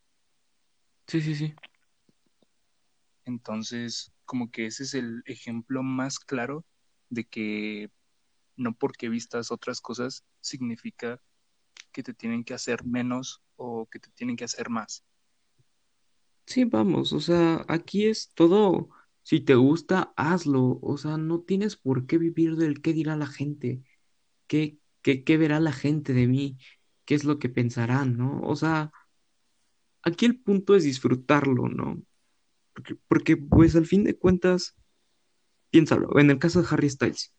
Sí, 1.08 1.22
sí, 1.22 1.36
sí. 1.36 1.56
Entonces, 3.26 4.12
como 4.26 4.52
que 4.52 4.68
ese 4.68 4.84
es 4.84 4.94
el 4.94 5.24
ejemplo 5.26 5.82
más 5.82 6.20
claro 6.20 6.66
de 7.10 7.26
que 7.26 7.90
no 8.56 8.76
porque 8.76 9.10
vistas 9.10 9.52
otras 9.52 9.82
cosas 9.82 10.24
significa 10.42 11.20
que 11.92 12.04
te 12.04 12.14
tienen 12.14 12.44
que 12.44 12.54
hacer 12.54 12.86
menos 12.86 13.42
o 13.56 13.88
que 13.88 14.00
te 14.00 14.12
tienen 14.12 14.36
que 14.36 14.46
hacer 14.46 14.70
más. 14.70 15.04
Sí, 16.46 16.66
vamos, 16.66 17.14
o 17.14 17.20
sea, 17.22 17.66
aquí 17.70 18.06
es 18.06 18.32
todo, 18.36 18.90
si 19.24 19.40
te 19.40 19.56
gusta, 19.56 20.14
hazlo, 20.18 20.80
o 20.82 20.98
sea, 20.98 21.18
no 21.18 21.42
tienes 21.42 21.78
por 21.78 22.06
qué 22.06 22.18
vivir 22.18 22.58
del 22.58 22.82
qué 22.82 22.94
dirá 22.94 23.16
la 23.16 23.28
gente, 23.28 23.82
qué, 24.48 24.78
qué, 25.04 25.24
qué 25.24 25.38
verá 25.38 25.60
la 25.60 25.74
gente 25.74 26.14
de 26.14 26.28
mí, 26.28 26.58
qué 27.06 27.16
es 27.16 27.24
lo 27.26 27.38
que 27.40 27.50
pensarán, 27.50 28.18
¿no? 28.18 28.42
O 28.42 28.56
sea, 28.56 28.92
aquí 30.02 30.26
el 30.26 30.40
punto 30.40 30.76
es 30.76 30.84
disfrutarlo, 30.84 31.68
¿no? 31.68 32.02
Porque, 33.08 33.38
pues 33.38 33.76
al 33.76 33.86
fin 33.86 34.04
de 34.04 34.18
cuentas, 34.18 34.76
piénsalo, 35.70 36.20
en 36.20 36.32
el 36.32 36.40
caso 36.40 36.62
de 36.62 36.68
Harry 36.72 36.90
Styles, 36.90 37.34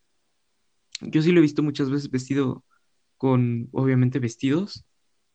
yo 1.00 1.22
sí 1.22 1.32
lo 1.32 1.38
he 1.38 1.42
visto 1.42 1.62
muchas 1.62 1.90
veces 1.90 2.10
vestido 2.10 2.64
con, 3.16 3.68
obviamente, 3.72 4.18
vestidos, 4.20 4.84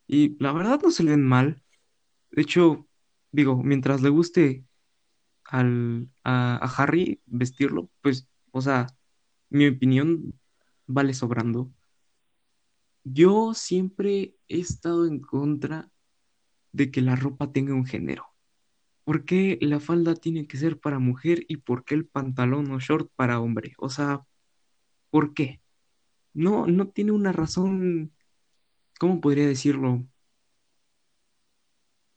y 0.07 0.37
la 0.41 0.53
verdad 0.53 0.79
no 0.81 0.91
se 0.91 1.03
le 1.03 1.11
ven 1.11 1.23
mal. 1.23 1.61
De 2.31 2.41
hecho, 2.41 2.87
digo, 3.31 3.61
mientras 3.63 4.01
le 4.01 4.09
guste 4.09 4.65
al, 5.43 6.09
a 6.23 6.73
Harry 6.77 7.21
vestirlo, 7.25 7.89
pues, 8.01 8.27
o 8.51 8.61
sea, 8.61 8.87
mi 9.49 9.67
opinión 9.67 10.39
vale 10.87 11.13
sobrando. 11.13 11.71
Yo 13.03 13.53
siempre 13.53 14.35
he 14.47 14.59
estado 14.59 15.05
en 15.07 15.19
contra 15.19 15.89
de 16.71 16.91
que 16.91 17.01
la 17.01 17.15
ropa 17.15 17.51
tenga 17.51 17.73
un 17.73 17.85
género. 17.85 18.25
¿Por 19.03 19.25
qué 19.25 19.57
la 19.61 19.79
falda 19.79 20.15
tiene 20.15 20.47
que 20.47 20.57
ser 20.57 20.79
para 20.79 20.99
mujer 20.99 21.45
y 21.47 21.57
por 21.57 21.83
qué 21.83 21.95
el 21.95 22.05
pantalón 22.05 22.71
o 22.71 22.79
short 22.79 23.11
para 23.15 23.39
hombre? 23.39 23.73
O 23.77 23.89
sea, 23.89 24.25
¿por 25.09 25.33
qué? 25.33 25.61
No, 26.33 26.67
no 26.67 26.89
tiene 26.89 27.11
una 27.11 27.31
razón, 27.31 28.13
¿cómo 28.99 29.21
podría 29.21 29.47
decirlo? 29.47 30.05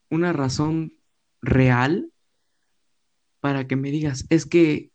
Una 0.09 0.33
razón 0.33 0.93
real 1.41 2.11
para 3.39 3.67
que 3.67 3.75
me 3.75 3.91
digas, 3.91 4.25
es 4.29 4.45
que 4.45 4.91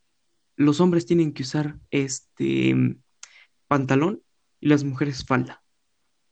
los 0.56 0.80
hombres 0.80 1.04
tienen 1.04 1.32
que 1.32 1.42
usar 1.42 1.78
este 1.90 2.74
pantalón 3.66 4.22
y 4.60 4.68
las 4.68 4.84
mujeres 4.84 5.24
falda. 5.26 5.62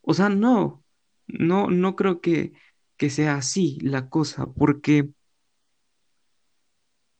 O 0.09 0.13
sea, 0.13 0.29
no, 0.29 0.85
no, 1.27 1.69
no 1.69 1.97
creo 1.97 2.21
que, 2.21 2.53
que 2.95 3.09
sea 3.09 3.35
así 3.35 3.77
la 3.81 4.07
cosa, 4.09 4.45
porque 4.53 5.09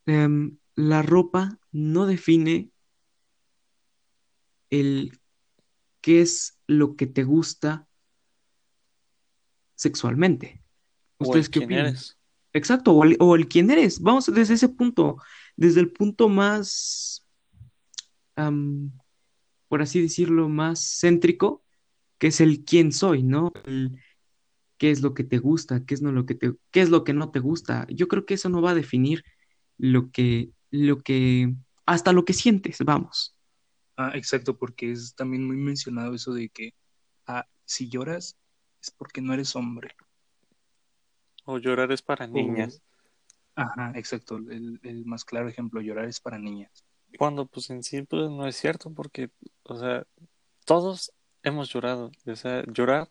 em, 0.06 0.58
la 0.76 1.02
ropa 1.02 1.60
no 1.74 2.06
define 2.06 2.72
el 4.70 5.20
qué 6.00 6.22
es 6.22 6.58
lo 6.66 6.96
que 6.96 7.08
te 7.08 7.26
gusta 7.26 7.90
sexualmente. 9.76 10.64
O 11.20 11.26
el 11.26 11.28
¿Ustedes 11.28 11.50
qué 11.50 11.60
quién 11.60 11.66
opinan? 11.66 11.88
eres. 11.88 12.18
Exacto, 12.54 12.94
o 12.94 13.04
el, 13.04 13.18
o 13.20 13.36
el 13.36 13.50
quién 13.50 13.70
eres. 13.70 14.00
Vamos 14.00 14.34
desde 14.34 14.54
ese 14.54 14.70
punto, 14.70 15.18
desde 15.58 15.82
el 15.82 15.92
punto 15.92 16.30
más, 16.30 17.26
por 19.68 19.82
así 19.82 20.02
decirlo, 20.02 20.48
más 20.48 21.00
céntrico, 21.02 21.66
que 22.18 22.28
es 22.28 22.42
el 22.42 22.64
quién 22.64 22.92
soy, 22.92 23.24
¿no? 23.24 23.52
El 23.66 24.00
qué 24.78 24.92
es 24.92 25.02
lo 25.02 25.14
que 25.14 25.24
te 25.24 25.40
gusta, 25.40 25.86
qué 25.86 25.94
es 25.94 26.02
no 26.02 26.12
lo 26.12 26.26
que 26.26 26.36
te, 26.36 26.54
qué 26.72 26.82
es 26.82 26.90
lo 26.90 27.04
que 27.04 27.14
no 27.14 27.32
te 27.32 27.40
gusta. 27.40 27.88
Yo 27.90 28.08
creo 28.08 28.26
que 28.26 28.36
eso 28.36 28.50
no 28.50 28.62
va 28.62 28.72
a 28.72 28.76
definir 28.76 29.24
lo 29.78 30.12
que, 30.12 30.52
lo 30.72 31.00
que, 31.00 31.54
hasta 31.86 32.14
lo 32.14 32.26
que 32.26 32.34
sientes, 32.34 32.78
vamos. 32.84 33.36
Ah, 33.96 34.12
exacto, 34.14 34.58
porque 34.58 34.92
es 34.92 35.16
también 35.16 35.46
muy 35.46 35.58
mencionado 35.58 36.14
eso 36.14 36.34
de 36.34 36.50
que 36.50 36.74
ah, 37.26 37.48
si 37.66 37.90
lloras 37.90 38.38
es 38.82 38.92
porque 38.92 39.22
no 39.22 39.34
eres 39.34 39.56
hombre. 39.56 39.96
O 41.46 41.58
llorar 41.58 41.92
es 41.92 42.02
para 42.02 42.28
niñas. 42.28 42.82
ajá, 43.56 43.94
exacto, 43.96 44.38
el, 44.38 44.80
el 44.84 45.06
más 45.06 45.26
claro 45.26 45.50
ejemplo, 45.50 45.82
llorar 45.82 46.06
es 46.06 46.20
para 46.20 46.38
niñas. 46.38 46.86
Cuando 47.18 47.48
pues 47.48 47.70
en 47.70 47.82
sí 47.84 48.04
pues 48.04 48.30
no 48.30 48.46
es 48.46 48.56
cierto 48.58 48.92
porque, 48.94 49.32
o 49.64 49.78
sea, 49.78 50.06
todos 50.66 51.14
hemos 51.44 51.70
llorado. 51.70 52.12
O 52.26 52.36
sea, 52.36 52.64
llorar 52.68 53.10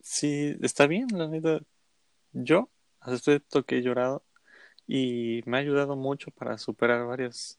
sí 0.00 0.56
está 0.62 0.86
bien, 0.86 1.08
la 1.12 1.28
neta. 1.28 1.60
Yo 2.32 2.70
acepto 3.00 3.64
que 3.64 3.78
he 3.78 3.82
llorado 3.82 4.24
y 4.86 5.42
me 5.46 5.56
ha 5.56 5.60
ayudado 5.60 5.96
mucho 5.96 6.30
para 6.30 6.58
superar 6.58 7.06
varias, 7.06 7.58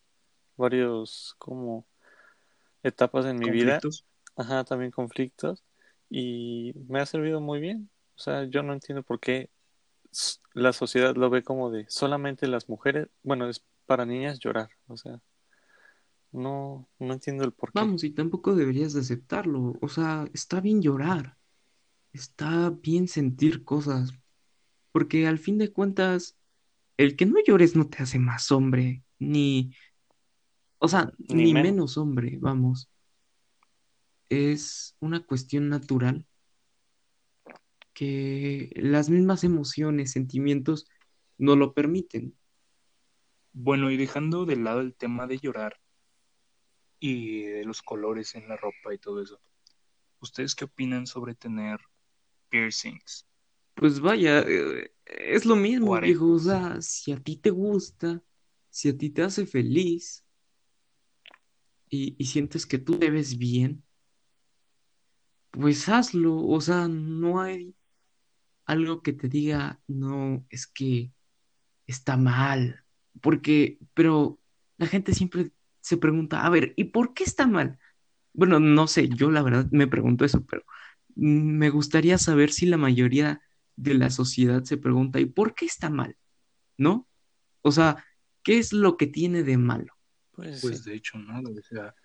varios 0.58 1.36
como 1.38 1.86
etapas 2.84 3.26
en 3.26 3.38
mi 3.38 3.50
vida. 3.50 3.80
Ajá, 4.36 4.64
también 4.64 4.92
conflictos. 4.92 5.64
Y 6.10 6.74
me 6.88 7.00
ha 7.00 7.06
servido 7.06 7.42
muy 7.42 7.60
bien. 7.60 7.90
O 8.16 8.20
sea, 8.20 8.44
yo 8.46 8.64
no 8.64 8.74
entiendo 8.74 9.04
por 9.04 9.20
qué 9.20 9.50
la 10.54 10.74
sociedad 10.74 11.16
lo 11.16 11.30
ve 11.30 11.44
como 11.44 11.72
de 11.72 11.86
solamente 11.90 12.48
las 12.48 12.68
mujeres, 12.68 13.08
bueno, 13.24 13.48
es 13.48 13.64
para 13.86 14.06
niñas 14.06 14.40
llorar. 14.40 14.70
O 14.88 14.98
sea, 14.98 15.22
no, 16.32 16.90
no 17.00 17.14
entiendo 17.14 17.44
el 17.44 17.54
por 17.54 17.74
qué. 17.74 17.82
Vamos, 17.82 18.04
y 18.04 18.12
tampoco 18.12 18.56
deberías 18.56 18.94
de 18.94 19.02
aceptarlo. 19.02 19.78
O 19.82 19.90
sea, 19.90 20.28
está 20.34 20.62
bien 20.62 20.82
llorar, 20.82 21.38
está 22.14 22.70
bien 22.70 23.08
sentir 23.08 23.64
cosas, 23.64 24.12
porque 24.92 25.28
al 25.28 25.40
fin 25.40 25.58
de 25.58 25.72
cuentas, 25.72 26.38
el 26.98 27.16
que 27.16 27.26
no 27.26 27.36
llores 27.46 27.76
no 27.76 27.90
te 27.90 28.04
hace 28.04 28.20
más 28.20 28.52
hombre, 28.52 29.04
ni, 29.20 29.74
o 30.80 30.88
sea, 30.88 31.12
Ni 31.30 31.44
ni 31.44 31.54
menos. 31.54 31.72
menos 31.72 31.98
hombre, 31.98 32.38
vamos. 32.40 32.90
Es 34.30 34.96
una 35.00 35.20
cuestión 35.26 35.70
natural 35.70 36.26
que 37.94 38.72
las 38.76 39.10
mismas 39.10 39.44
emociones, 39.44 40.12
sentimientos 40.12 40.88
no 41.38 41.56
lo 41.56 41.74
permiten. 41.74 42.36
Bueno, 43.54 43.92
y 43.92 43.98
dejando 43.98 44.46
de 44.46 44.56
lado 44.56 44.80
el 44.82 44.96
tema 44.96 45.28
de 45.28 45.38
llorar 45.38 45.81
y 47.02 47.42
de 47.42 47.66
los 47.66 47.82
colores 47.82 48.36
en 48.36 48.48
la 48.48 48.56
ropa 48.56 48.94
y 48.94 49.00
todo 49.00 49.22
eso, 49.22 49.42
¿ustedes 50.20 50.54
qué 50.56 50.66
opinan 50.66 51.08
sobre 51.08 51.34
tener 51.34 51.80
piercings? 52.48 53.28
Pues 53.74 54.00
vaya, 54.00 54.42
eh, 54.48 54.94
es 55.06 55.46
lo 55.46 55.56
mismo, 55.56 56.00
viejo. 56.00 56.34
O 56.34 56.40
sea, 56.40 56.80
si 56.80 57.12
a 57.12 57.20
ti 57.20 57.38
te 57.38 57.50
gusta, 57.50 58.22
si 58.70 58.90
a 58.90 58.98
ti 58.98 59.10
te 59.10 59.24
hace 59.24 59.48
feliz 59.48 60.24
y, 61.90 62.16
y 62.20 62.26
sientes 62.26 62.68
que 62.68 62.78
tú 62.78 63.00
te 63.00 63.10
ves 63.10 63.36
bien, 63.36 63.84
pues 65.50 65.90
hazlo. 65.90 66.38
O 66.38 66.62
sea, 66.62 66.88
no 66.88 67.42
hay 67.42 67.76
algo 68.66 69.02
que 69.02 69.14
te 69.14 69.28
diga, 69.28 69.82
no, 69.88 70.46
es 70.52 70.68
que 70.68 71.12
está 71.88 72.16
mal. 72.16 72.86
Porque, 73.22 73.80
pero 73.96 74.40
la 74.78 74.86
gente 74.86 75.16
siempre 75.16 75.52
se 75.82 75.98
pregunta, 75.98 76.46
a 76.46 76.50
ver, 76.50 76.74
¿y 76.78 76.86
por 76.86 77.14
qué 77.14 77.24
está 77.24 77.48
mal? 77.48 77.80
Bueno, 78.34 78.60
no 78.60 78.88
sé, 78.88 79.10
yo 79.10 79.32
la 79.32 79.42
verdad 79.44 79.68
me 79.72 79.88
pregunto 79.88 80.26
eso, 80.26 80.46
pero 80.46 80.64
mm, 81.16 81.58
me 81.58 81.70
gustaría 81.70 82.18
saber 82.18 82.52
si 82.52 82.66
la 82.66 82.78
mayoría 82.78 83.42
de 83.76 83.94
la 83.96 84.10
sociedad 84.10 84.64
se 84.64 84.78
pregunta, 84.78 85.20
¿y 85.20 85.26
por 85.26 85.56
qué 85.56 85.66
está 85.66 85.90
mal? 85.90 86.18
¿No? 86.78 87.08
O 87.62 87.72
sea, 87.72 88.06
¿qué 88.44 88.60
es 88.60 88.74
lo 88.74 88.98
que 88.98 89.08
tiene 89.08 89.44
de 89.44 89.58
malo? 89.58 89.94
Pues, 90.32 90.62
Pues 90.62 90.84
sí. 90.84 90.92
de 90.92 90.98
hecho 90.98 91.18
nada, 91.20 91.50
o 91.50 91.64
sea, 91.64 91.96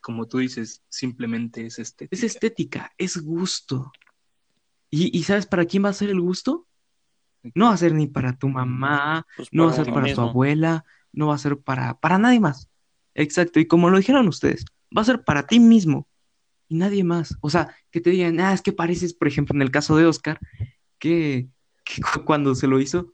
como 0.00 0.26
tú 0.26 0.38
dices, 0.38 0.82
simplemente 0.88 1.66
es 1.66 1.78
Es 1.78 1.80
estética. 1.80 2.26
estética, 2.26 2.92
es 2.98 3.18
gusto. 3.18 3.92
¿Y, 4.90 5.16
y 5.16 5.22
sabes 5.24 5.46
para 5.46 5.64
quién 5.66 5.84
va 5.84 5.90
a 5.90 5.92
ser 5.92 6.10
el 6.10 6.20
gusto? 6.20 6.66
No 7.54 7.66
va 7.66 7.74
a 7.74 7.76
ser 7.76 7.94
ni 7.94 8.06
para 8.08 8.36
tu 8.36 8.48
mamá, 8.48 9.26
Pues 9.36 9.48
no 9.52 9.64
va 9.64 9.70
a 9.70 9.72
para 9.72 9.84
ser 9.84 9.92
para 9.94 10.12
tu 10.14 10.20
abuela, 10.22 10.84
no 11.12 11.28
va 11.28 11.34
a 11.34 11.38
ser 11.38 11.58
para, 11.60 11.98
para 12.00 12.18
nadie 12.18 12.40
más. 12.40 12.68
Exacto, 13.20 13.58
y 13.58 13.66
como 13.66 13.90
lo 13.90 13.98
dijeron 13.98 14.28
ustedes, 14.28 14.64
va 14.96 15.02
a 15.02 15.04
ser 15.04 15.24
para 15.24 15.44
ti 15.46 15.58
mismo 15.58 16.06
y 16.68 16.76
nadie 16.76 17.02
más. 17.02 17.36
O 17.40 17.50
sea, 17.50 17.74
que 17.90 18.00
te 18.00 18.10
digan, 18.10 18.38
ah, 18.38 18.52
es 18.52 18.62
que 18.62 18.72
pareces, 18.72 19.12
por 19.12 19.26
ejemplo, 19.26 19.56
en 19.56 19.62
el 19.62 19.72
caso 19.72 19.96
de 19.96 20.06
Oscar, 20.06 20.38
que, 21.00 21.48
que 21.84 22.00
cu- 22.00 22.24
cuando 22.24 22.54
se 22.54 22.68
lo 22.68 22.78
hizo, 22.80 23.12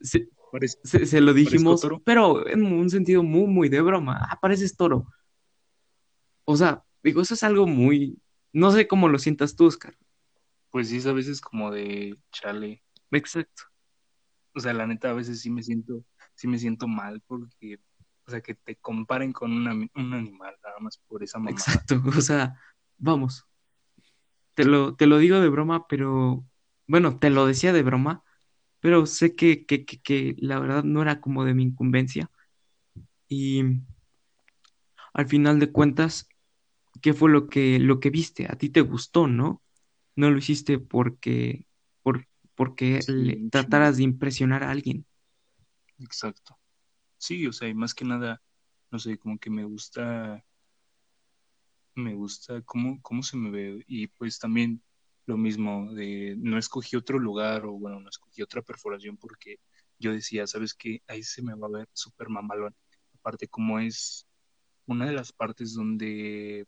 se, 0.00 0.28
Parece- 0.50 0.78
se, 0.82 1.06
se 1.06 1.20
lo 1.20 1.32
¿Parezco 1.32 1.50
dijimos, 1.52 1.86
pero 2.04 2.48
en 2.48 2.64
un 2.64 2.90
sentido 2.90 3.22
muy, 3.22 3.46
muy 3.46 3.68
de 3.68 3.80
broma. 3.80 4.18
Ah, 4.28 4.40
pareces 4.40 4.76
toro. 4.76 5.06
O 6.44 6.56
sea, 6.56 6.82
digo, 7.04 7.22
eso 7.22 7.34
es 7.34 7.42
algo 7.44 7.68
muy, 7.68 8.18
no 8.52 8.72
sé 8.72 8.88
cómo 8.88 9.08
lo 9.08 9.18
sientas 9.20 9.54
tú, 9.54 9.66
Oscar. 9.66 9.96
Pues 10.70 10.88
sí, 10.88 10.96
es 10.96 11.06
a 11.06 11.12
veces 11.12 11.40
como 11.40 11.70
de 11.70 12.18
chale. 12.32 12.82
Exacto. 13.12 13.62
O 14.54 14.58
sea, 14.60 14.72
la 14.72 14.86
neta, 14.88 15.10
a 15.10 15.14
veces 15.14 15.40
sí 15.40 15.50
me 15.50 15.62
siento, 15.62 16.04
sí 16.34 16.48
me 16.48 16.58
siento 16.58 16.88
mal 16.88 17.22
porque, 17.26 17.78
o 18.30 18.32
sea, 18.32 18.40
que 18.42 18.54
te 18.54 18.76
comparen 18.76 19.32
con 19.32 19.52
una- 19.52 19.72
un 19.74 20.14
animal 20.14 20.56
nada 20.64 20.78
más 20.80 20.98
por 20.98 21.22
esa 21.22 21.38
mamada. 21.38 21.66
Exacto, 21.66 22.02
o 22.16 22.20
sea, 22.22 22.54
vamos, 22.98 23.44
te 24.54 24.64
lo, 24.64 24.94
te 24.96 25.06
lo 25.06 25.18
digo 25.18 25.40
de 25.40 25.48
broma, 25.48 25.86
pero 25.88 26.44
bueno, 26.86 27.18
te 27.18 27.30
lo 27.30 27.46
decía 27.46 27.72
de 27.72 27.82
broma, 27.82 28.24
pero 28.80 29.06
sé 29.06 29.36
que, 29.36 29.66
que, 29.66 29.84
que, 29.84 30.00
que 30.02 30.36
la 30.38 30.58
verdad 30.60 30.84
no 30.84 31.02
era 31.02 31.20
como 31.20 31.44
de 31.44 31.54
mi 31.54 31.64
incumbencia. 31.64 32.30
Y 33.28 33.62
al 35.12 35.26
final 35.28 35.58
de 35.60 35.72
cuentas, 35.72 36.28
¿qué 37.02 37.14
fue 37.14 37.30
lo 37.30 37.48
que, 37.48 37.78
lo 37.78 38.00
que 38.00 38.10
viste? 38.10 38.46
A 38.50 38.56
ti 38.56 38.70
te 38.70 38.82
gustó, 38.82 39.26
¿no? 39.28 39.62
No 40.16 40.30
lo 40.30 40.38
hiciste 40.38 40.78
porque, 40.80 41.66
por, 42.02 42.26
porque 42.56 43.06
Sí, 43.06 43.12
le 43.16 43.42
trataras 43.50 43.98
de 43.98 44.04
impresionar 44.04 44.64
a 44.64 44.70
alguien. 44.70 45.06
Exacto. 46.00 46.58
Sí, 47.20 47.46
o 47.46 47.52
sea, 47.52 47.68
y 47.68 47.74
más 47.74 47.94
que 47.94 48.06
nada, 48.06 48.42
no 48.90 48.98
sé, 48.98 49.18
como 49.18 49.38
que 49.38 49.50
me 49.50 49.64
gusta, 49.64 50.42
me 51.94 52.14
gusta 52.14 52.62
cómo, 52.62 52.98
cómo 53.02 53.22
se 53.22 53.36
me 53.36 53.50
ve. 53.50 53.84
Y 53.86 54.06
pues 54.06 54.38
también 54.38 54.82
lo 55.26 55.36
mismo 55.36 55.92
de 55.92 56.34
no 56.38 56.56
escogí 56.56 56.96
otro 56.96 57.18
lugar 57.18 57.66
o 57.66 57.72
bueno, 57.72 58.00
no 58.00 58.08
escogí 58.08 58.40
otra 58.40 58.62
perforación 58.62 59.18
porque 59.18 59.60
yo 59.98 60.12
decía, 60.12 60.46
¿sabes 60.46 60.72
qué? 60.72 61.02
Ahí 61.08 61.22
se 61.22 61.42
me 61.42 61.54
va 61.54 61.66
a 61.66 61.70
ver 61.70 61.88
súper 61.92 62.30
mamalón. 62.30 62.74
Aparte, 63.14 63.48
como 63.48 63.78
es 63.78 64.26
una 64.86 65.04
de 65.04 65.12
las 65.12 65.30
partes 65.30 65.74
donde, 65.74 66.66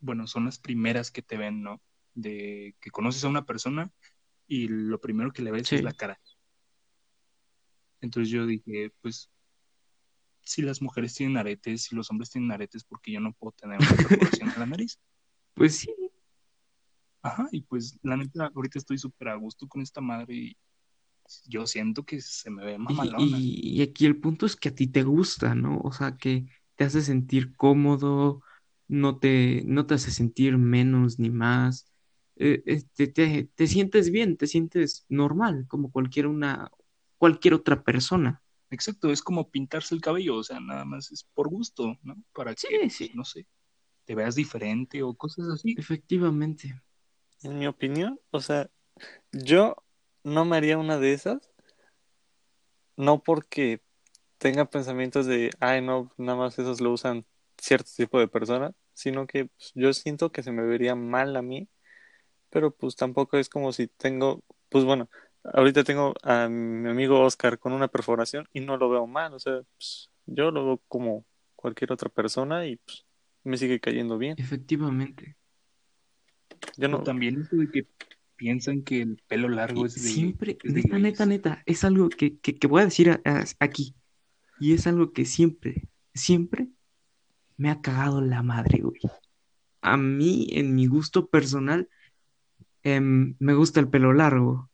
bueno, 0.00 0.26
son 0.26 0.44
las 0.44 0.58
primeras 0.58 1.10
que 1.10 1.22
te 1.22 1.38
ven, 1.38 1.62
¿no? 1.62 1.80
De 2.12 2.76
que 2.80 2.90
conoces 2.90 3.24
a 3.24 3.28
una 3.28 3.46
persona 3.46 3.90
y 4.46 4.68
lo 4.68 5.00
primero 5.00 5.32
que 5.32 5.40
le 5.40 5.52
ves 5.52 5.68
Sí. 5.68 5.76
es 5.76 5.82
la 5.82 5.94
cara. 5.94 6.20
Entonces 8.06 8.30
yo 8.30 8.46
dije, 8.46 8.90
pues, 9.02 9.30
si 10.42 10.62
las 10.62 10.80
mujeres 10.80 11.14
tienen 11.14 11.36
aretes, 11.36 11.84
si 11.84 11.96
los 11.96 12.10
hombres 12.10 12.30
tienen 12.30 12.52
aretes, 12.52 12.84
porque 12.84 13.12
yo 13.12 13.20
no 13.20 13.32
puedo 13.32 13.52
tener 13.52 13.78
una 13.78 13.88
perforación 13.90 14.50
en 14.54 14.60
la 14.60 14.66
nariz. 14.66 14.98
Pues 15.54 15.76
sí, 15.76 15.88
Ajá, 17.22 17.48
y 17.50 17.62
pues 17.62 17.98
la 18.02 18.16
neta, 18.16 18.50
ahorita 18.54 18.78
estoy 18.78 18.98
súper 18.98 19.28
a 19.28 19.34
gusto 19.36 19.66
con 19.66 19.80
esta 19.82 20.00
madre 20.00 20.34
y 20.34 20.56
yo 21.48 21.66
siento 21.66 22.04
que 22.04 22.20
se 22.20 22.50
me 22.50 22.64
ve 22.64 22.78
mamalona. 22.78 23.38
y- 23.38 23.78
y 23.80 23.82
aquí 23.82 24.06
el 24.06 24.20
punto 24.20 24.46
es 24.46 24.54
que 24.56 24.68
a 24.68 24.74
ti 24.74 24.86
te 24.86 25.02
gusta, 25.02 25.54
¿no? 25.54 25.78
O 25.80 25.92
sea, 25.92 26.16
que 26.16 26.46
te 26.76 26.84
hace 26.84 27.02
sentir 27.02 27.56
cómodo, 27.56 28.42
no 28.86 29.18
te, 29.18 29.62
no 29.66 29.86
te 29.86 29.94
hace 29.94 30.10
sentir 30.10 30.56
menos 30.58 31.18
ni 31.18 31.30
más. 31.30 31.90
Eh, 32.36 32.62
este, 32.66 33.08
te, 33.08 33.50
te 33.54 33.66
sientes 33.66 34.10
bien, 34.10 34.36
te 34.36 34.46
sientes 34.46 35.04
normal, 35.08 35.64
como 35.68 35.90
cualquier 35.90 36.26
una, 36.26 36.70
cualquier 37.18 37.54
otra 37.54 37.82
persona. 37.82 38.42
Exacto, 38.70 39.10
es 39.10 39.22
como 39.22 39.50
pintarse 39.50 39.94
el 39.94 40.00
cabello, 40.00 40.36
o 40.36 40.42
sea, 40.42 40.58
nada 40.60 40.84
más 40.84 41.12
es 41.12 41.24
por 41.34 41.48
gusto, 41.48 41.96
¿no? 42.02 42.16
Para 42.32 42.54
Sí, 42.56 42.68
que, 42.68 42.90
sí. 42.90 43.12
no 43.14 43.24
sé, 43.24 43.46
te 44.04 44.14
veas 44.14 44.34
diferente 44.34 45.02
o 45.02 45.14
cosas 45.14 45.48
así. 45.48 45.74
Efectivamente. 45.78 46.80
En 47.42 47.58
mi 47.58 47.66
opinión, 47.66 48.18
o 48.30 48.40
sea, 48.40 48.68
yo 49.32 49.76
no 50.24 50.44
me 50.44 50.56
haría 50.56 50.78
una 50.78 50.98
de 50.98 51.12
esas, 51.12 51.50
no 52.96 53.22
porque 53.22 53.82
tenga 54.38 54.64
pensamientos 54.64 55.26
de, 55.26 55.50
ay, 55.60 55.80
no, 55.82 56.10
nada 56.16 56.38
más 56.38 56.58
esos 56.58 56.80
lo 56.80 56.92
usan 56.92 57.24
cierto 57.58 57.90
tipo 57.96 58.18
de 58.18 58.28
personas, 58.28 58.72
sino 58.94 59.26
que 59.26 59.46
pues, 59.46 59.72
yo 59.74 59.92
siento 59.92 60.32
que 60.32 60.42
se 60.42 60.52
me 60.52 60.62
vería 60.62 60.94
mal 60.94 61.36
a 61.36 61.42
mí, 61.42 61.68
pero 62.50 62.74
pues 62.74 62.96
tampoco 62.96 63.38
es 63.38 63.48
como 63.48 63.72
si 63.72 63.86
tengo, 63.86 64.42
pues 64.68 64.84
bueno, 64.84 65.08
ahorita 65.52 65.84
tengo 65.84 66.14
a 66.22 66.48
mi 66.48 66.88
amigo 66.88 67.20
Oscar 67.20 67.58
con 67.58 67.72
una 67.72 67.88
perforación 67.88 68.46
y 68.52 68.60
no 68.60 68.76
lo 68.76 68.88
veo 68.88 69.06
mal, 69.06 69.34
o 69.34 69.38
sea, 69.38 69.60
pues, 69.76 70.10
yo 70.26 70.50
lo 70.50 70.64
veo 70.64 70.82
como 70.88 71.24
cualquier 71.54 71.92
otra 71.92 72.08
persona 72.08 72.66
y 72.66 72.76
pues 72.76 73.04
me 73.44 73.56
sigue 73.56 73.80
cayendo 73.80 74.18
bien. 74.18 74.34
Efectivamente. 74.38 75.36
Yo 76.76 76.88
no, 76.88 77.02
también 77.02 77.40
eso 77.40 77.56
de 77.56 77.70
que 77.70 77.86
piensan 78.36 78.82
que 78.82 79.02
el 79.02 79.22
pelo 79.26 79.48
largo 79.48 79.82
Y 79.82 79.86
es 79.86 79.94
de, 79.94 80.00
siempre, 80.00 80.58
es 80.62 80.74
de 80.74 80.82
neta, 80.82 80.98
neta, 80.98 81.26
neta, 81.26 81.62
es 81.66 81.84
algo 81.84 82.08
que, 82.08 82.38
que, 82.38 82.56
que 82.56 82.66
voy 82.66 82.82
a 82.82 82.86
decir 82.86 83.10
a- 83.10 83.20
a- 83.24 83.44
aquí. 83.60 83.94
Y 84.60 84.74
es 84.74 84.86
algo 84.86 85.12
que 85.12 85.24
siempre, 85.24 85.88
siempre 86.14 86.68
me 87.56 87.70
ha 87.70 87.80
cagado 87.80 88.20
la 88.20 88.42
madre, 88.42 88.80
güey. 88.80 89.00
A 89.80 89.96
mí, 89.96 90.48
en 90.52 90.74
mi 90.74 90.86
gusto 90.86 91.28
personal, 91.28 91.88
em, 92.82 93.36
me 93.38 93.54
gusta 93.54 93.80
el 93.80 93.88
pelo 93.88 94.12
largo. 94.12 94.70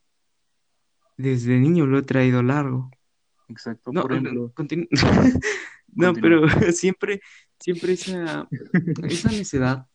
Desde 1.17 1.59
niño 1.59 1.85
lo 1.85 1.99
he 1.99 2.03
traído 2.03 2.41
largo. 2.43 2.91
Exacto, 3.47 3.91
No, 3.91 4.01
por 4.01 4.13
ejemplo, 4.13 4.53
continu- 4.55 4.87
no, 5.95 6.13
Continúa. 6.13 6.21
pero 6.21 6.47
siempre, 6.73 7.21
siempre 7.59 7.93
esa, 7.93 8.47
esa 9.03 9.29
necedad 9.31 9.85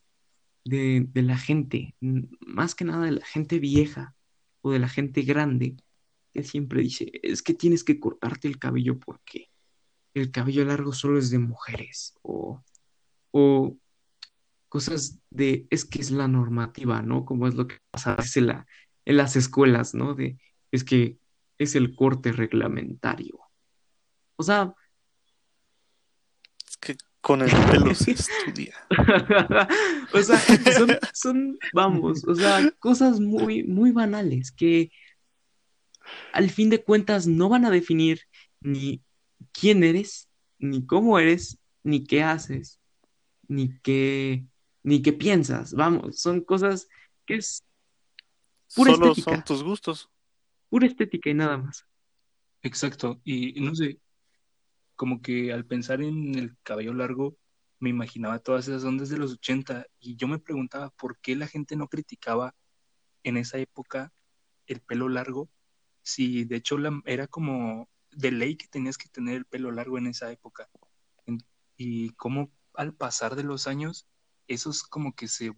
de, 0.64 1.06
de 1.08 1.22
la 1.22 1.36
gente, 1.36 1.94
más 2.00 2.74
que 2.74 2.84
nada 2.84 3.04
de 3.06 3.12
la 3.12 3.24
gente 3.24 3.58
vieja 3.58 4.14
o 4.60 4.70
de 4.70 4.78
la 4.78 4.88
gente 4.88 5.22
grande, 5.22 5.76
que 6.32 6.44
siempre 6.44 6.82
dice, 6.82 7.10
es 7.22 7.42
que 7.42 7.54
tienes 7.54 7.84
que 7.84 7.98
cortarte 7.98 8.48
el 8.48 8.58
cabello 8.58 8.98
porque 8.98 9.48
el 10.14 10.30
cabello 10.30 10.64
largo 10.64 10.92
solo 10.92 11.18
es 11.18 11.30
de 11.30 11.38
mujeres, 11.38 12.14
o, 12.22 12.62
o 13.30 13.76
cosas 14.68 15.18
de, 15.30 15.66
es 15.70 15.84
que 15.84 16.00
es 16.00 16.10
la 16.10 16.28
normativa, 16.28 17.02
¿no? 17.02 17.24
Como 17.24 17.48
es 17.48 17.54
lo 17.54 17.66
que 17.66 17.76
pasa 17.90 18.16
en 18.36 18.46
la- 18.46 18.66
en 19.06 19.16
las 19.16 19.36
escuelas, 19.36 19.94
¿no? 19.94 20.14
De, 20.14 20.38
es 20.70 20.84
que 20.84 21.18
es 21.58 21.74
el 21.74 21.94
corte 21.94 22.32
reglamentario. 22.32 23.38
O 24.36 24.42
sea, 24.42 24.74
es 26.66 26.76
que 26.76 26.96
con 27.20 27.42
el 27.42 27.50
pelo 27.70 27.94
se 27.94 28.12
estudia. 28.12 28.74
o 30.12 30.22
sea, 30.22 30.38
son, 30.38 30.98
son, 31.12 31.58
vamos, 31.72 32.24
o 32.24 32.34
sea, 32.34 32.70
cosas 32.78 33.20
muy, 33.20 33.64
muy 33.64 33.90
banales 33.90 34.52
que 34.52 34.90
al 36.32 36.50
fin 36.50 36.70
de 36.70 36.82
cuentas 36.82 37.26
no 37.26 37.48
van 37.48 37.64
a 37.64 37.70
definir 37.70 38.22
ni 38.60 39.02
quién 39.52 39.84
eres, 39.84 40.28
ni 40.58 40.86
cómo 40.86 41.18
eres, 41.18 41.58
ni 41.82 42.04
qué 42.04 42.22
haces, 42.22 42.80
ni 43.46 43.78
qué, 43.80 44.44
ni 44.82 45.02
qué 45.02 45.12
piensas. 45.12 45.74
Vamos, 45.74 46.20
son 46.20 46.42
cosas 46.42 46.88
que 47.26 47.36
es 47.36 47.64
Pura 48.74 48.92
Solo 48.92 49.10
estética. 49.10 49.36
son 49.36 49.44
tus 49.44 49.62
gustos. 49.62 50.10
Pura 50.68 50.86
estética 50.86 51.30
y 51.30 51.34
nada 51.34 51.58
más. 51.58 51.86
exacto. 52.62 53.20
Y 53.24 53.60
no 53.60 53.74
sé, 53.74 54.00
como 54.96 55.22
que 55.22 55.52
al 55.52 55.64
pensar 55.64 56.02
en 56.02 56.34
el 56.34 56.56
cabello 56.62 56.94
largo, 56.94 57.36
me 57.78 57.90
imaginaba 57.90 58.40
todas 58.40 58.66
esas 58.68 58.84
ondas 58.84 59.08
de 59.08 59.18
los 59.18 59.32
80 59.34 59.86
y 60.00 60.16
yo 60.16 60.26
me 60.26 60.38
preguntaba 60.38 60.90
por 60.90 61.18
qué 61.20 61.36
la 61.36 61.46
gente 61.46 61.76
no 61.76 61.88
criticaba 61.88 62.54
en 63.22 63.36
esa 63.36 63.58
época 63.58 64.12
el 64.66 64.80
pelo 64.80 65.08
largo, 65.08 65.48
si 66.02 66.44
de 66.44 66.56
hecho 66.56 66.76
era 67.04 67.26
como 67.26 67.88
de 68.10 68.32
ley 68.32 68.56
que 68.56 68.68
tenías 68.68 68.98
que 68.98 69.08
tener 69.08 69.36
el 69.36 69.44
pelo 69.44 69.70
largo 69.70 69.98
en 69.98 70.08
esa 70.08 70.30
época. 70.32 70.68
y 71.76 72.10
cómo 72.10 72.50
al 72.74 72.92
pasar 72.94 73.36
de 73.36 73.44
los 73.44 73.68
años, 73.68 74.08
eso 74.48 74.70
es 74.70 74.82
como 74.82 75.14
que 75.14 75.28
se 75.28 75.52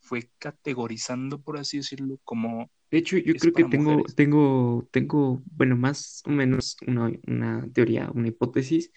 fue 0.00 0.30
categorizando, 0.38 1.40
por 1.42 1.58
así 1.58 1.78
decirlo, 1.78 2.18
como... 2.24 2.70
De 2.92 2.98
hecho, 2.98 3.16
yo 3.16 3.34
creo 3.34 3.54
que 3.54 3.64
tengo, 3.64 4.04
tengo, 4.14 4.86
tengo, 4.90 5.42
bueno, 5.46 5.76
más 5.78 6.22
o 6.26 6.30
menos 6.30 6.76
una, 6.86 7.10
una 7.26 7.66
teoría, 7.72 8.10
una 8.14 8.28
hipótesis 8.28 8.92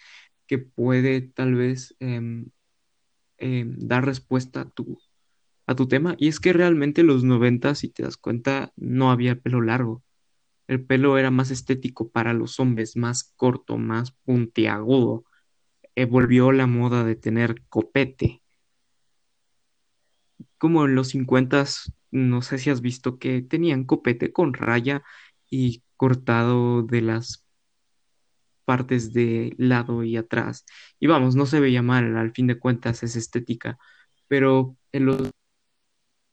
que 0.48 0.58
puede 0.58 1.22
tal 1.22 1.56
vez 1.56 1.96
em, 2.02 2.48
em, 3.38 3.74
dar 3.80 4.04
respuesta 4.06 4.62
a 4.62 4.70
tu, 4.70 5.00
a 5.66 5.76
tu 5.76 5.88
tema. 5.88 6.16
Y 6.20 6.28
es 6.28 6.42
que 6.42 6.52
realmente 6.52 7.04
los 7.04 7.24
90, 7.24 7.74
si 7.74 7.88
te 7.88 8.04
das 8.04 8.18
cuenta, 8.18 8.74
no 8.76 9.12
había 9.12 9.40
pelo 9.40 9.62
largo. 9.62 10.04
El 10.68 10.86
pelo 10.86 11.18
era 11.18 11.32
más 11.32 11.50
estético 11.50 12.10
para 12.10 12.34
los 12.34 12.60
hombres, 12.60 12.98
más 12.98 13.34
corto, 13.38 13.78
más 13.78 14.12
puntiagudo. 14.26 15.24
Eh, 15.96 16.04
volvió 16.04 16.52
la 16.52 16.68
moda 16.68 17.06
de 17.06 17.16
tener 17.16 17.64
copete. 17.70 18.42
Como 20.58 20.86
en 20.86 20.96
los 20.96 21.10
50, 21.10 21.66
no 22.12 22.42
sé 22.42 22.58
si 22.58 22.70
has 22.70 22.82
visto 22.82 23.20
que 23.20 23.42
tenían 23.42 23.86
copete 23.86 24.32
con 24.34 24.54
raya 24.54 25.04
y 25.50 25.84
cortado 25.98 26.84
de 26.84 27.02
las 27.02 27.46
partes 28.66 29.14
de 29.14 29.54
lado 29.58 30.04
y 30.04 30.18
atrás. 30.18 30.66
Y 31.00 31.08
vamos, 31.08 31.36
no 31.36 31.46
se 31.46 31.60
veía 31.60 31.82
mal, 31.82 32.18
al 32.18 32.32
fin 32.32 32.48
de 32.48 32.60
cuentas 32.60 33.04
es 33.04 33.16
estética, 33.16 33.78
pero 34.28 34.76
en 34.92 35.06
los 35.06 35.32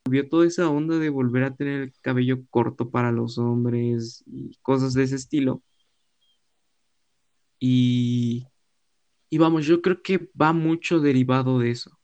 volvió 0.04 0.28
toda 0.28 0.46
esa 0.46 0.68
onda 0.68 0.98
de 0.98 1.08
volver 1.10 1.44
a 1.44 1.54
tener 1.56 1.82
el 1.82 1.92
cabello 2.00 2.44
corto 2.50 2.90
para 2.90 3.12
los 3.12 3.38
hombres 3.38 4.24
y 4.26 4.56
cosas 4.62 4.94
de 4.94 5.04
ese 5.04 5.16
estilo. 5.16 5.62
Y, 7.58 8.46
y 9.30 9.38
vamos, 9.38 9.66
yo 9.66 9.82
creo 9.82 10.02
que 10.02 10.30
va 10.40 10.52
mucho 10.52 11.00
derivado 11.00 11.58
de 11.58 11.70
eso, 11.70 11.98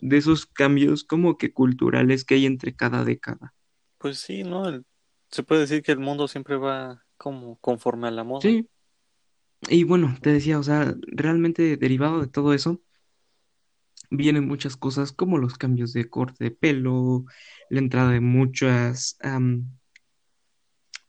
de 0.00 0.16
esos 0.16 0.46
cambios 0.46 1.04
como 1.04 1.38
que 1.38 1.52
culturales 1.52 2.24
que 2.24 2.34
hay 2.34 2.46
entre 2.46 2.74
cada 2.74 3.04
década. 3.04 3.54
Pues 3.98 4.18
sí, 4.18 4.44
¿no? 4.44 4.82
se 5.30 5.42
puede 5.42 5.62
decir 5.62 5.82
que 5.82 5.92
el 5.92 5.98
mundo 5.98 6.26
siempre 6.26 6.56
va 6.56 7.04
como 7.16 7.58
conforme 7.58 8.08
a 8.08 8.10
la 8.10 8.24
moda. 8.24 8.42
Sí. 8.42 8.68
Y 9.68 9.84
bueno, 9.84 10.16
te 10.22 10.32
decía, 10.32 10.58
o 10.58 10.62
sea, 10.62 10.94
realmente 11.08 11.76
derivado 11.76 12.20
de 12.20 12.28
todo 12.28 12.54
eso, 12.54 12.80
vienen 14.10 14.46
muchas 14.46 14.76
cosas 14.76 15.12
como 15.12 15.38
los 15.38 15.58
cambios 15.58 15.92
de 15.92 16.08
corte 16.08 16.44
de 16.44 16.50
pelo, 16.50 17.24
la 17.68 17.80
entrada 17.80 18.12
de 18.12 18.20
muchas 18.20 19.18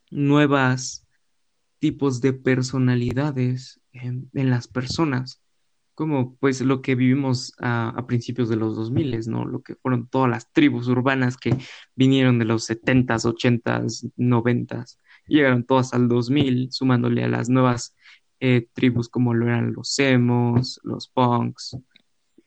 nuevas 0.10 1.06
tipos 1.80 2.22
de 2.22 2.34
personalidades 2.34 3.80
en, 3.94 4.30
las 4.34 4.68
personas, 4.68 5.42
como 6.00 6.38
pues 6.38 6.62
lo 6.62 6.82
que 6.82 6.96
vivimos 6.96 7.52
a, 7.60 8.06
principios 8.08 8.48
de 8.48 8.56
los 8.56 8.78
2000, 8.78 9.20
¿no? 9.30 9.44
Lo 9.44 9.62
que 9.62 9.76
fueron 9.76 10.08
todas 10.08 10.30
las 10.30 10.50
tribus 10.54 10.88
urbanas 10.88 11.36
que 11.36 11.58
vinieron 11.94 12.40
de 12.40 12.46
los 12.46 12.70
70s, 12.70 13.26
80s, 13.26 14.10
90s, 14.16 14.98
llegaron 15.28 15.66
todas 15.66 15.94
al 15.94 16.08
2000, 16.08 16.72
sumándole 16.72 17.26
a 17.26 17.28
las 17.28 17.50
nuevas 17.50 17.98
eh, 18.40 18.70
tribus 18.72 19.10
como 19.10 19.34
lo 19.34 19.48
eran 19.48 19.74
los 19.74 20.00
emos, 20.00 20.80
los 20.84 21.10
punks, 21.10 21.76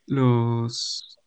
los, 0.07 1.19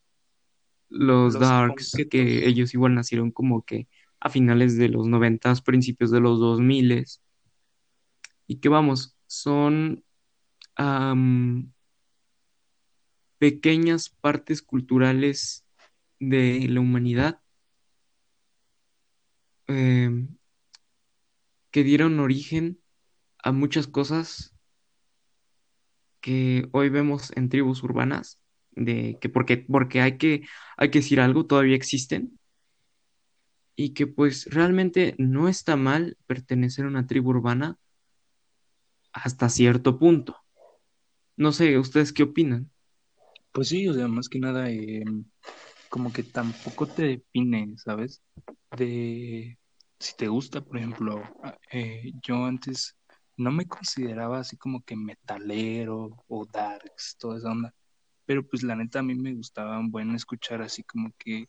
los, 0.89 1.39
darks, 1.39 1.95
que 2.09 2.47
ellos 2.47 2.73
igual 2.73 2.95
nacieron 2.95 3.29
como 3.29 3.61
que 3.61 3.87
a 4.19 4.31
finales 4.31 4.77
de 4.77 4.89
los 4.89 5.05
noventas, 5.05 5.61
principios 5.61 6.09
de 6.09 6.21
los 6.21 6.39
dos 6.39 6.59
miles, 6.59 7.21
y 8.47 8.55
que 8.55 8.69
vamos, 8.69 9.15
son 9.27 10.03
pequeñas 13.37 14.09
partes 14.09 14.61
culturales 14.61 15.65
de 16.19 16.67
la 16.69 16.79
humanidad 16.79 17.41
em, 19.67 20.37
que 21.71 21.83
dieron 21.83 22.19
origen 22.19 22.79
a 23.43 23.51
muchas 23.51 23.87
cosas 23.87 24.55
que 26.21 26.67
hoy 26.71 26.89
vemos 26.89 27.31
en 27.35 27.49
tribus 27.49 27.83
urbanas 27.83 28.39
de 28.71 29.17
que 29.21 29.29
porque, 29.29 29.57
porque 29.57 30.01
hay 30.01 30.17
que, 30.17 30.47
hay 30.77 30.89
que 30.89 30.99
decir 30.99 31.19
algo, 31.19 31.45
todavía 31.45 31.75
existen, 31.75 32.39
y 33.75 33.93
que 33.93 34.07
pues 34.07 34.47
realmente 34.49 35.15
no 35.17 35.47
está 35.47 35.75
mal 35.75 36.17
pertenecer 36.27 36.85
a 36.85 36.87
una 36.87 37.07
tribu 37.07 37.31
urbana 37.31 37.77
hasta 39.13 39.49
cierto 39.49 39.99
punto. 39.99 40.37
No 41.37 41.51
sé, 41.51 41.77
¿ustedes 41.77 42.13
qué 42.13 42.23
opinan? 42.23 42.71
Pues 43.55 43.69
sí, 43.69 43.87
o 43.87 43.93
sea, 43.93 44.07
más 44.07 44.29
que 44.29 44.39
nada, 44.39 44.69
em, 44.69 45.25
como 45.89 46.11
que 46.13 46.23
tampoco 46.23 46.87
te 46.87 47.03
define, 47.03 47.73
¿sabes? 47.77 48.21
De 48.77 49.57
si 49.99 50.15
te 50.17 50.27
gusta, 50.27 50.61
por 50.61 50.77
ejemplo, 50.77 51.23
eh, 51.71 52.11
yo 52.21 52.45
antes 52.45 52.95
no 53.37 53.51
me 53.51 53.65
consideraba 53.65 54.39
así 54.39 54.57
como 54.57 54.83
que 54.83 54.95
metalero 54.95 56.23
o 56.27 56.45
darks, 56.45 57.15
toda 57.17 57.37
esa 57.37 57.51
onda 57.51 57.73
pero 58.25 58.47
pues 58.47 58.63
la 58.63 58.75
neta 58.75 58.99
a 58.99 59.03
mí 59.03 59.15
me 59.15 59.33
gustaba 59.33 59.79
un 59.79 59.91
buen 59.91 60.13
escuchar 60.15 60.61
así 60.61 60.83
como 60.83 61.13
que, 61.17 61.47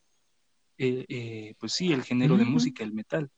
eh, 0.78 1.06
eh, 1.08 1.54
pues 1.58 1.72
sí, 1.72 1.92
el 1.92 2.04
género 2.04 2.36
de 2.36 2.44
música, 2.44 2.84
el 2.84 2.92
metal. 2.92 3.30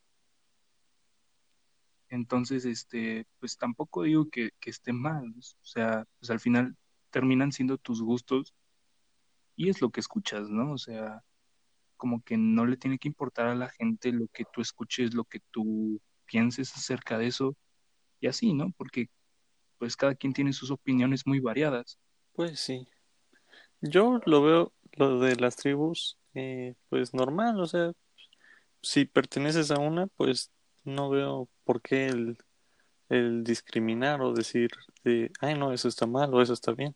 Entonces, 2.11 2.65
este, 2.65 3.27
pues 3.39 3.57
tampoco 3.57 4.03
digo 4.03 4.29
que, 4.31 4.51
esté 4.63 4.93
mal, 4.93 5.33
o 5.39 5.65
sea, 5.65 6.05
pues 6.19 6.31
al 6.31 6.41
final 6.41 6.77
terminan 7.11 7.53
siendo 7.53 7.79
tus 7.79 8.03
gustos 8.03 8.55
y 9.57 9.69
es 9.69 9.81
lo 9.81 9.91
que 9.91 10.01
escuchas, 10.01 10.49
¿no? 10.49 10.73
O 10.73 10.79
sea, 10.79 11.23
como 11.97 12.23
que 12.23 12.37
no 12.37 12.67
le 12.67 12.77
tiene 12.77 12.99
que 12.99 13.09
importar 13.09 13.49
a 13.49 13.55
la 13.55 13.69
gente 13.69 14.13
lo 14.13 14.29
que 14.29 14.45
tú 14.53 14.61
escuches, 14.61 15.15
lo 15.15 15.25
que 15.25 15.41
tú 15.51 16.01
pienses 16.27 16.75
acerca 16.75 17.19
de 17.19 17.27
eso 17.27 17.57
y 18.21 18.29
así, 18.29 18.55
¿no? 18.55 18.73
Porque 18.77 19.09
pues 19.79 19.97
cada 19.97 20.15
quien 20.15 20.33
tiene 20.33 20.53
sus 20.53 20.71
opiniones 20.71 21.27
muy 21.27 21.41
variadas. 21.41 21.99
Pues 22.33 22.61
sí. 22.61 22.87
Yo 23.81 24.21
lo 24.25 24.43
veo, 24.43 24.73
lo 24.93 25.21
de 25.21 25.37
las 25.37 25.57
tribus, 25.57 26.19
eh, 26.35 26.75
pues 26.89 27.15
normal, 27.15 27.61
o 27.61 27.67
sea, 27.67 27.93
si 28.83 29.05
perteneces 29.05 29.71
a 29.71 29.79
una, 29.79 30.07
pues 30.09 30.51
no 30.85 31.11
veo 31.11 31.49
por 31.65 31.81
qué 31.81 32.07
el, 32.07 32.39
el 33.09 33.45
discriminar 33.45 34.21
o 34.23 34.33
decir, 34.33 34.71
de, 35.05 35.31
ay 35.41 35.59
no, 35.59 35.73
eso 35.73 35.89
está 35.89 36.07
mal 36.07 36.33
o 36.35 36.43
eso 36.43 36.53
está 36.53 36.73
bien. 36.73 36.95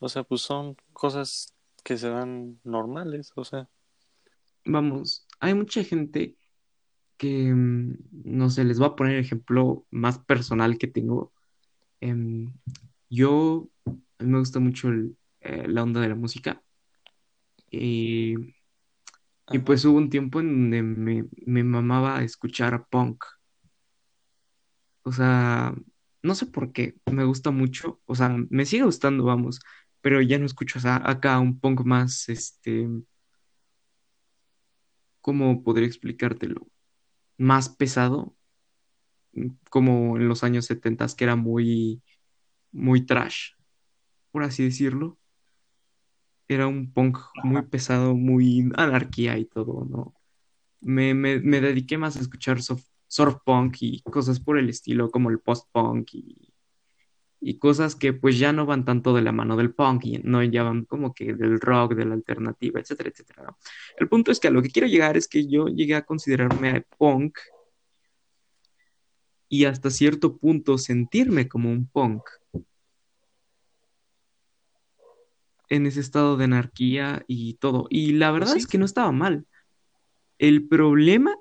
O 0.00 0.08
sea, 0.08 0.22
pues 0.24 0.40
son 0.40 0.76
cosas 0.92 1.54
que 1.84 1.96
se 1.96 2.08
dan 2.08 2.60
normales, 2.64 3.32
o 3.34 3.44
sea. 3.44 3.68
Vamos, 4.64 5.26
hay 5.40 5.54
mucha 5.54 5.82
gente 5.84 6.36
que, 7.16 7.52
mm, 7.52 7.98
no 8.24 8.50
sé, 8.50 8.64
les 8.64 8.78
voy 8.78 8.88
a 8.88 8.96
poner 8.96 9.14
el 9.16 9.24
ejemplo 9.24 9.86
más 9.90 10.18
personal 10.18 10.78
que 10.78 10.86
tengo. 10.86 11.32
Em, 12.00 12.52
yo, 13.10 13.68
a 13.86 14.24
mí 14.24 14.30
me 14.30 14.38
gusta 14.38 14.58
mucho 14.58 14.88
el, 14.88 15.16
eh, 15.40 15.66
la 15.68 15.82
onda 15.82 16.00
de 16.00 16.08
la 16.08 16.14
música. 16.14 16.62
Y, 17.70 18.34
y 19.50 19.58
pues 19.64 19.84
hubo 19.84 19.98
un 19.98 20.10
tiempo 20.10 20.40
en 20.40 20.48
donde 20.48 20.82
me, 20.82 21.26
me 21.46 21.64
mamaba 21.64 22.22
escuchar 22.22 22.86
punk. 22.88 23.24
O 25.02 25.12
sea, 25.12 25.74
no 26.22 26.34
sé 26.34 26.46
por 26.46 26.72
qué, 26.72 26.96
me 27.10 27.24
gusta 27.24 27.50
mucho, 27.50 28.00
o 28.06 28.14
sea, 28.14 28.36
me 28.50 28.66
sigue 28.66 28.84
gustando, 28.84 29.24
vamos, 29.24 29.60
pero 30.00 30.20
ya 30.22 30.38
no 30.38 30.46
escucho, 30.46 30.78
o 30.78 30.82
sea, 30.82 31.00
acá 31.04 31.38
un 31.40 31.58
punk 31.60 31.82
más, 31.84 32.28
este, 32.28 32.88
¿cómo 35.20 35.62
podría 35.62 35.86
explicártelo? 35.86 36.68
Más 37.38 37.68
pesado, 37.70 38.36
como 39.70 40.16
en 40.16 40.28
los 40.28 40.44
años 40.44 40.66
70 40.66 41.06
que 41.16 41.24
era 41.24 41.36
muy, 41.36 42.02
muy 42.72 43.06
trash, 43.06 43.52
por 44.32 44.44
así 44.44 44.64
decirlo 44.64 45.20
era 46.54 46.66
un 46.66 46.92
punk 46.92 47.18
muy 47.44 47.62
pesado, 47.62 48.14
muy 48.16 48.70
anarquía 48.76 49.38
y 49.38 49.44
todo, 49.44 49.86
¿no? 49.88 50.14
Me, 50.80 51.14
dediqué 51.14 51.96
más 51.98 52.16
a 52.16 52.20
escuchar 52.20 52.60
surf, 53.10 53.38
punk 53.44 53.78
y 53.80 54.02
cosas 54.02 54.38
por 54.38 54.56
el 54.56 54.68
estilo, 54.68 55.10
como 55.10 55.30
el 55.30 55.40
post-punk 55.40 56.14
y, 56.14 56.54
y, 57.40 57.58
cosas 57.58 57.96
que 57.96 58.12
pues 58.12 58.38
ya 58.38 58.52
no 58.52 58.66
van 58.66 58.84
tanto 58.84 59.12
de 59.12 59.22
la 59.22 59.32
mano 59.32 59.56
del 59.56 59.74
punk 59.74 60.04
y 60.04 60.18
no 60.18 60.44
ya 60.44 60.62
van 60.62 60.84
como 60.84 61.12
que 61.12 61.34
del 61.34 61.60
rock, 61.60 61.94
de 61.94 62.04
la 62.04 62.14
alternativa, 62.14 62.78
etcétera, 62.78 63.10
etcétera. 63.10 63.56
El 63.98 64.08
punto 64.08 64.30
es 64.30 64.38
que 64.38 64.46
a 64.46 64.52
lo 64.52 64.62
que 64.62 64.70
quiero 64.70 64.86
llegar 64.86 65.16
es 65.16 65.26
que 65.26 65.44
yo 65.48 65.66
llegué 65.66 65.96
a 65.96 66.06
considerarme 66.06 66.84
punk 66.98 67.36
y 69.48 69.64
hasta 69.64 69.90
cierto 69.90 70.36
punto 70.36 70.78
sentirme 70.78 71.48
como 71.48 71.72
un 71.72 71.88
punk 71.88 72.22
en 75.68 75.86
ese 75.86 75.98
estado 75.98 76.36
de 76.36 76.44
anarquía 76.44 77.24
y 77.26 77.54
todo. 77.54 77.88
Y 77.90 78.12
la 78.12 78.30
verdad 78.30 78.52
sí. 78.52 78.58
es 78.60 78.68
que 78.68 78.78
no 78.78 78.84
estaba 78.84 79.10
mal. 79.10 79.46
El 80.38 80.68
problema 80.68 81.34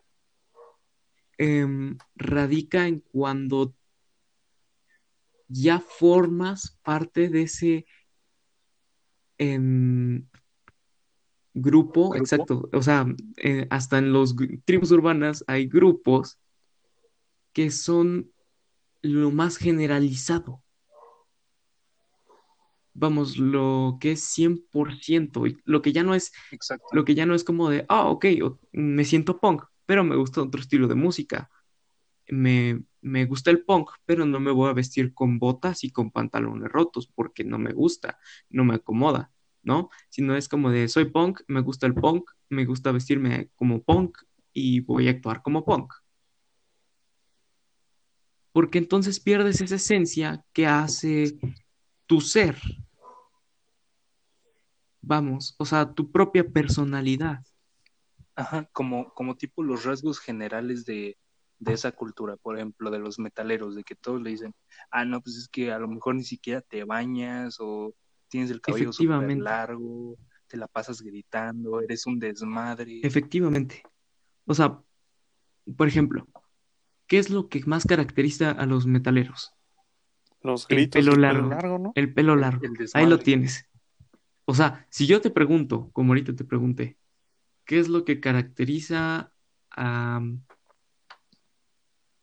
em, 1.40 1.98
radica 2.16 2.86
en 2.88 3.00
cuando 3.00 3.74
ya 5.48 5.80
formas 5.80 6.78
parte 6.84 7.30
de 7.30 7.42
ese 7.44 7.86
em, 9.40 10.28
grupo, 11.54 12.10
¿Grupo? 12.10 12.16
exacto. 12.18 12.70
O 12.74 12.82
sea, 12.82 13.08
eh, 13.38 13.66
hasta 13.70 13.98
en 13.98 14.14
los 14.14 14.36
gru- 14.36 14.62
tribus 14.66 14.92
urbanas 14.92 15.44
hay 15.48 15.68
grupos 15.68 16.38
que 17.54 17.72
son 17.72 18.32
lo 19.02 19.32
más 19.32 19.58
generalizado. 19.58 20.62
Vamos, 22.94 23.38
lo 23.38 23.98
que 24.02 24.12
es 24.12 24.24
100%, 24.24 25.48
y 25.48 25.58
lo 25.64 25.82
que 25.82 25.94
ya 25.94 26.04
no 26.04 26.16
es, 26.16 26.34
Exacto. 26.52 26.86
lo 26.92 27.06
que 27.06 27.16
ya 27.16 27.26
no 27.26 27.34
es 27.34 27.46
como 27.46 27.70
de, 27.70 27.86
ah, 27.88 28.10
ok, 28.10 28.26
me 28.74 29.06
siento 29.06 29.40
punk, 29.40 29.64
pero 29.90 30.04
me 30.04 30.16
gusta 30.16 30.44
otro 30.44 30.62
estilo 30.62 30.88
de 30.88 30.94
música. 30.94 31.50
Me, 32.28 32.80
me 33.02 33.26
gusta 33.26 33.50
el 33.50 33.66
punk, 33.66 33.90
pero 34.06 34.24
no 34.24 34.40
me 34.40 34.52
voy 34.52 34.70
a 34.70 34.74
vestir 34.74 35.16
con 35.16 35.40
botas 35.40 35.84
y 35.84 35.90
con 35.90 36.12
pantalones 36.12 36.72
rotos 36.72 37.08
porque 37.08 37.44
no 37.44 37.58
me 37.58 37.74
gusta, 37.74 38.20
no 38.52 38.64
me 38.64 38.76
acomoda, 38.76 39.32
¿no? 39.64 39.90
Sino 40.10 40.36
es 40.36 40.48
como 40.48 40.70
de, 40.70 40.88
soy 40.90 41.06
punk, 41.06 41.42
me 41.48 41.62
gusta 41.62 41.88
el 41.88 41.96
punk, 41.96 42.30
me 42.50 42.66
gusta 42.66 42.92
vestirme 42.92 43.50
como 43.56 43.82
punk 43.82 44.20
y 44.54 44.82
voy 44.82 45.08
a 45.08 45.12
actuar 45.12 45.42
como 45.42 45.66
punk. 45.66 45.92
Porque 48.52 48.78
entonces 48.78 49.20
pierdes 49.20 49.60
esa 49.60 49.78
esencia 49.78 50.46
que 50.54 50.68
hace 50.68 51.36
tu 52.06 52.22
ser, 52.22 52.62
vamos, 55.02 55.56
o 55.58 55.66
sea, 55.66 55.92
tu 55.92 56.12
propia 56.12 56.48
personalidad. 56.48 57.44
Ajá, 58.40 58.70
como, 58.72 59.14
como 59.14 59.36
tipo 59.36 59.64
los 59.64 59.84
rasgos 59.84 60.18
generales 60.20 60.86
de, 60.86 61.18
de 61.60 61.74
esa 61.74 61.92
cultura, 61.92 62.38
por 62.38 62.56
ejemplo, 62.56 62.90
de 62.90 63.00
los 63.00 63.20
metaleros, 63.20 63.76
de 63.76 63.84
que 63.84 63.96
todos 63.96 64.22
le 64.22 64.30
dicen, 64.30 64.56
ah, 64.92 65.04
no, 65.04 65.20
pues 65.22 65.36
es 65.36 65.50
que 65.50 65.74
a 65.74 65.80
lo 65.80 65.90
mejor 65.90 66.16
ni 66.16 66.24
siquiera 66.24 66.62
te 66.62 66.86
bañas 66.86 67.58
o 67.60 67.94
tienes 68.30 68.50
el 68.50 68.62
cabello 68.62 68.94
súper 68.94 69.38
largo, 69.38 70.18
te 70.48 70.56
la 70.56 70.68
pasas 70.68 71.02
gritando, 71.02 71.82
eres 71.82 72.06
un 72.08 72.18
desmadre. 72.18 73.02
Efectivamente. 73.04 73.84
O 74.46 74.54
sea, 74.54 74.82
por 75.76 75.90
ejemplo, 75.90 76.26
¿qué 77.08 77.18
es 77.20 77.30
lo 77.30 77.50
que 77.50 77.62
más 77.66 77.86
caracteriza 77.86 78.52
a 78.52 78.66
los 78.66 78.86
metaleros? 78.88 79.52
Los 80.42 80.66
El 80.70 80.78
gritos 80.78 81.02
pelo 81.02 81.12
y 81.12 81.16
pelo 81.16 81.22
largo. 81.34 81.50
largo, 81.50 81.80
¿no? 81.80 81.92
El 81.96 82.14
pelo 82.14 82.36
El- 82.36 82.40
largo. 82.40 82.64
el 82.64 82.90
Ahí 82.94 83.06
lo 83.06 83.20
tienes. 83.20 83.66
O 84.46 84.54
sea, 84.56 84.88
si 84.90 85.08
yo 85.08 85.20
te 85.20 85.30
pregunto, 85.30 85.90
como 85.92 86.12
ahorita 86.12 86.34
te 86.34 86.46
pregunté, 86.46 86.98
¿qué 87.70 87.78
es 87.78 87.88
lo 87.88 88.04
que 88.04 88.20
caracteriza 88.20 89.32
a, 89.70 90.22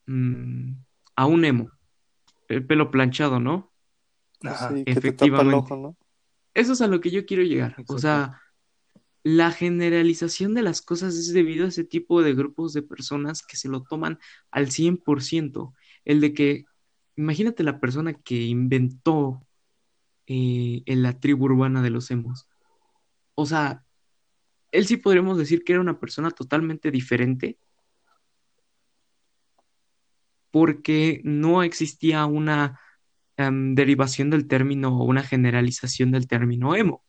mm, 0.06 0.72
a 1.14 1.26
un 1.26 1.44
emo? 1.44 1.70
El 2.48 2.66
pelo 2.66 2.90
planchado, 2.90 3.38
¿no? 3.38 3.72
Ajá, 4.42 4.70
Sí, 4.70 4.84
que 4.84 4.84
te 4.84 4.84
tapa 4.84 4.96
el 4.96 4.98
efectivamente. 4.98 5.56
ojo, 5.56 5.76
¿no? 5.76 5.96
Eso 6.52 6.72
es 6.72 6.80
a 6.80 6.88
lo 6.88 7.00
que 7.00 7.12
yo 7.12 7.24
quiero 7.26 7.44
llegar. 7.44 7.76
O 7.86 7.96
sea, 7.96 8.40
la 9.22 9.52
generalización 9.52 10.52
de 10.52 10.62
las 10.62 10.82
cosas 10.82 11.14
es 11.14 11.32
debido 11.32 11.64
a 11.64 11.68
ese 11.68 11.84
tipo 11.84 12.22
de 12.22 12.34
grupos 12.34 12.72
de 12.72 12.82
personas 12.82 13.46
que 13.46 13.56
se 13.56 13.68
lo 13.68 13.84
toman 13.84 14.18
al 14.50 14.72
100%. 14.72 15.74
El 16.04 16.20
de 16.20 16.34
que, 16.34 16.64
imagínate 17.14 17.62
la 17.62 17.78
persona 17.78 18.14
que 18.14 18.42
inventó 18.46 19.46
eh, 20.26 20.82
en 20.86 21.02
la 21.04 21.20
tribu 21.20 21.44
urbana 21.44 21.82
de 21.82 21.90
los 21.90 22.10
emos. 22.10 22.48
O 23.36 23.46
sea, 23.46 23.85
él 24.76 24.86
sí 24.86 24.98
podríamos 24.98 25.38
decir 25.38 25.64
que 25.64 25.72
era 25.72 25.80
una 25.80 25.98
persona 25.98 26.30
totalmente 26.30 26.90
diferente 26.90 27.58
porque 30.50 31.20
no 31.24 31.62
existía 31.62 32.26
una 32.26 32.78
em, 33.36 33.74
derivación 33.74 34.30
del 34.30 34.46
término 34.48 34.98
o 34.98 35.04
una 35.04 35.22
generalización 35.22 36.10
del 36.10 36.26
término 36.26 36.74
emo. 36.74 37.04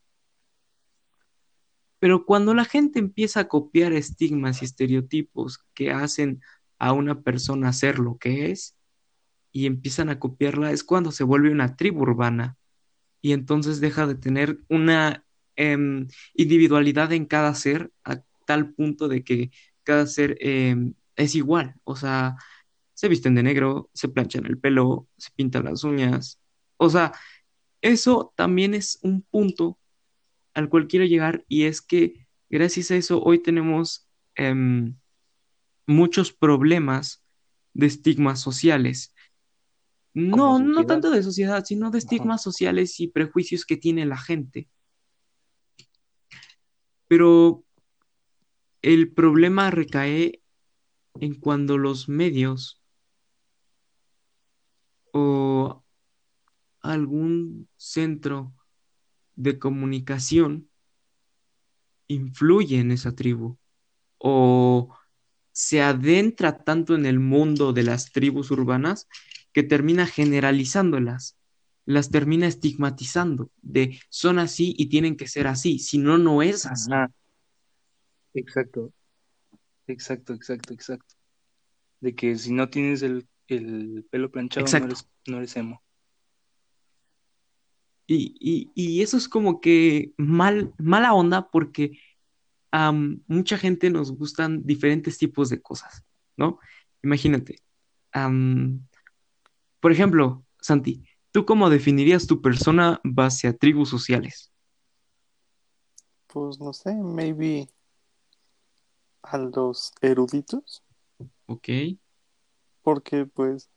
Pero 1.99 2.25
cuando 2.25 2.53
la 2.53 2.65
gente 2.65 2.99
empieza 2.99 3.41
a 3.41 3.47
copiar 3.47 3.93
estigmas 3.93 4.62
y 4.62 4.65
estereotipos 4.65 5.60
que 5.73 5.91
hacen 5.91 6.41
a 6.80 6.93
una 6.93 7.21
persona 7.21 7.73
ser 7.73 7.99
lo 7.99 8.17
que 8.17 8.51
es 8.51 8.77
y 9.51 9.65
empiezan 9.65 10.10
a 10.10 10.19
copiarla, 10.19 10.71
es 10.71 10.84
cuando 10.84 11.12
se 11.12 11.23
vuelve 11.23 11.51
una 11.51 11.75
tribu 11.75 12.01
urbana 12.03 12.56
y 13.21 13.34
entonces 13.34 13.82
deja 13.82 14.08
de 14.08 14.15
tener 14.15 14.60
una 14.69 15.27
em, 15.58 16.08
individualidad 16.36 17.12
en 17.13 17.26
cada 17.26 17.54
ser 17.56 17.91
a 18.06 18.22
tal 18.46 18.74
punto 18.74 19.08
de 19.10 19.24
que 19.24 19.52
cada 19.84 20.08
ser 20.08 20.38
em, 20.39 20.93
es 21.15 21.36
igual. 21.36 21.76
O 21.84 21.96
sea, 21.96 22.38
se 22.93 23.10
visten 23.10 23.36
de 23.36 23.43
negro, 23.43 23.89
se 23.93 24.08
planchan 24.10 24.46
el 24.46 24.58
pelo, 24.58 25.08
se 25.17 25.30
pintan 25.36 25.65
las 25.65 25.84
uñas. 25.84 26.39
O 26.78 26.89
sea, 26.89 27.13
eso 27.82 28.34
también 28.36 28.74
es 28.74 29.00
un 29.04 29.22
punto 29.22 29.78
al 30.54 30.70
cual 30.70 30.88
quiero 30.88 31.06
llegar 31.06 31.46
y 31.48 31.63
es 31.63 31.82
que 31.82 32.28
gracias 32.50 32.91
a 32.91 32.96
eso 32.96 33.22
hoy 33.22 33.39
tenemos 33.39 34.08
em, 34.36 34.96
muchos 35.86 36.32
problemas 36.34 37.24
de 37.74 37.88
estigmas 37.88 38.39
sociales. 38.39 39.13
No, 40.13 40.58
no 40.58 40.86
tanto 40.88 41.12
de 41.12 41.22
sociedad, 41.22 41.63
sino 41.63 41.91
de 41.91 42.00
Ajá. 42.00 42.06
estigmas 42.06 42.41
sociales 42.41 43.00
y 43.00 43.08
prejuicios 43.08 43.65
que 43.65 43.78
tiene 43.78 44.06
la 44.06 44.17
gente. 44.17 44.67
Pero 47.08 47.63
el 48.82 49.12
problema 49.13 49.72
recae 49.72 50.41
en 51.20 51.36
cuando 51.36 51.78
los 51.78 52.10
medios 52.10 52.82
o 55.12 55.84
algún 56.82 57.67
centro 57.76 58.54
de 59.36 59.60
comunicación 59.60 60.70
influye 62.08 62.80
en 62.80 62.91
esa 62.91 63.15
tribu 63.15 63.58
o 64.17 64.96
se 65.52 65.82
adentra 65.82 66.63
tanto 66.63 66.96
en 66.96 67.06
el 67.06 67.20
mundo 67.20 67.74
de 67.74 67.84
las 67.84 68.12
tribus 68.12 68.52
urbanas 68.52 69.08
que 69.54 69.63
termina 69.63 70.06
generalizándolas, 70.06 71.38
las 71.88 72.12
termina 72.12 72.45
estigmatizando 72.47 73.50
de 73.62 74.00
son 74.10 74.39
así 74.39 74.76
y 74.78 74.88
tienen 74.89 75.15
que 75.15 75.28
ser 75.28 75.47
así, 75.47 75.80
si 75.80 75.97
no, 75.97 76.17
no 76.17 76.41
es 76.43 76.65
así. 76.65 76.91
Ajá. 76.91 77.10
Exacto. 78.34 78.93
Exacto, 79.88 80.34
exacto, 80.34 80.73
exacto. 80.73 81.15
De 82.02 82.13
que 82.13 82.36
si 82.38 82.52
no 82.52 82.69
tienes 82.69 83.02
el, 83.04 83.26
el 83.47 84.06
pelo 84.12 84.30
planchado, 84.30 84.65
no 84.80 84.86
eres, 84.86 85.08
no 85.28 85.38
eres 85.38 85.56
emo. 85.56 85.82
Y, 88.06 88.36
y- 88.39 88.71
y 88.76 89.02
eso 89.02 89.15
es 89.17 89.28
como 89.30 89.60
que 89.62 90.13
mal, 90.17 90.73
mala 90.78 91.13
onda 91.13 91.50
porque 91.50 92.00
a 92.71 92.91
mucha 92.91 93.58
gente 93.58 93.89
nos 93.89 94.12
gustan 94.12 94.65
diferentes 94.65 95.17
tipos 95.17 95.50
de 95.50 95.62
cosas, 95.62 96.04
¿no? 96.36 96.60
Imagínate. 97.02 97.60
por 99.80 99.91
ejemplo, 99.91 100.45
Santi, 100.60 101.04
¿tú 101.32 101.46
cómo 101.46 101.70
definirías 101.70 102.28
tu 102.28 102.42
persona 102.42 103.00
base 103.04 103.48
a 103.48 103.54
tribus 103.54 103.90
sociales? 103.90 104.52
Pues 106.28 106.60
no 106.60 106.74
sé, 106.74 106.94
maybe 106.96 107.70
a 109.24 109.38
los 109.38 109.92
eruditos, 110.02 110.84
¿Ok? 111.48 111.70
porque 112.82 113.26
pues 113.26 113.70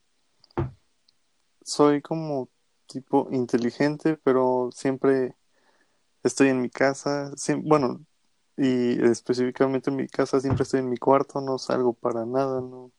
soy 1.62 2.00
como 2.02 2.48
tipo 2.86 3.28
inteligente, 3.30 4.16
pero 4.22 4.70
siempre 4.72 5.34
estoy 6.22 6.48
en 6.48 6.60
mi 6.60 6.70
casa, 6.70 7.32
bueno, 7.62 8.04
y 8.56 9.02
específicamente 9.04 9.90
en 9.90 9.96
mi 9.96 10.08
casa 10.08 10.40
siempre 10.40 10.64
estoy 10.64 10.80
en 10.80 10.90
mi 10.90 10.96
cuarto, 10.96 11.40
no 11.40 11.58
salgo 11.58 11.94
para 11.94 12.26
nada, 12.26 12.60
no, 12.60 12.92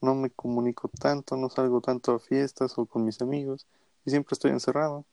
no 0.00 0.14
me 0.14 0.30
comunico 0.30 0.88
tanto, 0.88 1.36
no 1.36 1.48
salgo 1.50 1.80
tanto 1.80 2.12
a 2.12 2.18
fiestas 2.20 2.78
o 2.78 2.86
con 2.86 3.04
mis 3.04 3.20
amigos, 3.22 3.66
y 4.04 4.10
siempre 4.10 4.34
estoy 4.34 4.50
encerrado, 4.52 5.06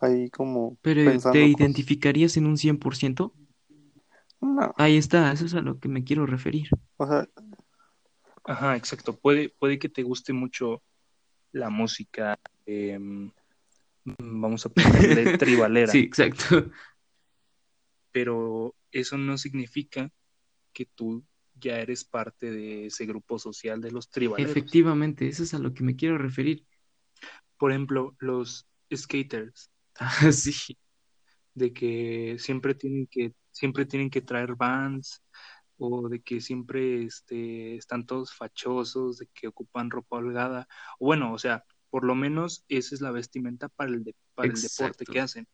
ahí 0.00 0.30
como 0.30 0.76
Pero 0.82 1.00
pensando 1.02 1.32
¿te 1.32 1.44
cosas. 1.52 1.60
identificarías 1.60 2.36
en 2.36 2.46
un 2.46 2.56
100%? 2.56 3.34
No, 4.40 4.72
Ahí 4.76 4.96
está, 4.96 5.32
eso 5.32 5.46
es 5.46 5.54
a 5.54 5.60
lo 5.60 5.78
que 5.80 5.88
me 5.88 6.04
quiero 6.04 6.26
referir. 6.26 6.68
o 6.98 7.06
sea, 7.06 7.26
Ajá, 8.44 8.76
exacto. 8.76 9.14
Puede, 9.16 9.50
puede 9.50 9.78
que 9.78 9.88
te 9.88 10.02
guste 10.02 10.32
mucho 10.32 10.82
la 11.52 11.70
música, 11.70 12.38
em, 12.66 13.30
vamos 14.18 14.64
a 14.66 14.68
ponerle 14.70 15.26
tribalera, 15.38 15.92
Sí, 15.92 15.98
exacto. 15.98 16.70
pero 18.12 18.74
eso 18.92 19.18
no 19.18 19.36
significa 19.38 20.10
que 20.72 20.86
tú 20.86 21.24
ya 21.58 21.78
eres 21.78 22.04
parte 22.04 22.50
de 22.50 22.86
ese 22.86 23.06
grupo 23.06 23.38
social 23.38 23.80
de 23.80 23.90
los 23.90 24.10
tribaleros. 24.10 24.50
Efectivamente, 24.50 25.28
eso 25.28 25.42
es 25.42 25.54
a 25.54 25.58
lo 25.58 25.74
que 25.74 25.84
me 25.84 25.96
quiero 25.96 26.18
referir. 26.18 26.66
Por 27.56 27.70
ejemplo, 27.70 28.16
los 28.18 28.68
skaters. 28.94 29.70
Ah, 30.00 30.30
sí. 30.30 30.78
de 31.54 31.72
que 31.72 32.36
siempre 32.38 32.76
tienen 32.76 33.08
que, 33.08 33.34
siempre 33.50 33.84
tienen 33.84 34.10
que 34.10 34.20
traer 34.20 34.54
bands, 34.54 35.24
o 35.78 36.08
de 36.08 36.20
que 36.20 36.40
siempre 36.40 37.04
este, 37.04 37.76
están 37.76 38.04
todos 38.04 38.34
fachosos, 38.34 39.18
de 39.18 39.28
que 39.32 39.48
ocupan 39.48 39.90
ropa 39.90 40.16
holgada. 40.16 40.68
O 40.98 41.06
bueno, 41.06 41.32
o 41.32 41.38
sea, 41.38 41.64
por 41.90 42.04
lo 42.04 42.14
menos 42.14 42.64
esa 42.68 42.94
es 42.94 43.00
la 43.00 43.12
vestimenta 43.12 43.68
para 43.68 43.90
el, 43.90 44.14
para 44.34 44.48
el 44.48 44.60
deporte 44.60 45.04
que 45.04 45.20
hacen. 45.20 45.46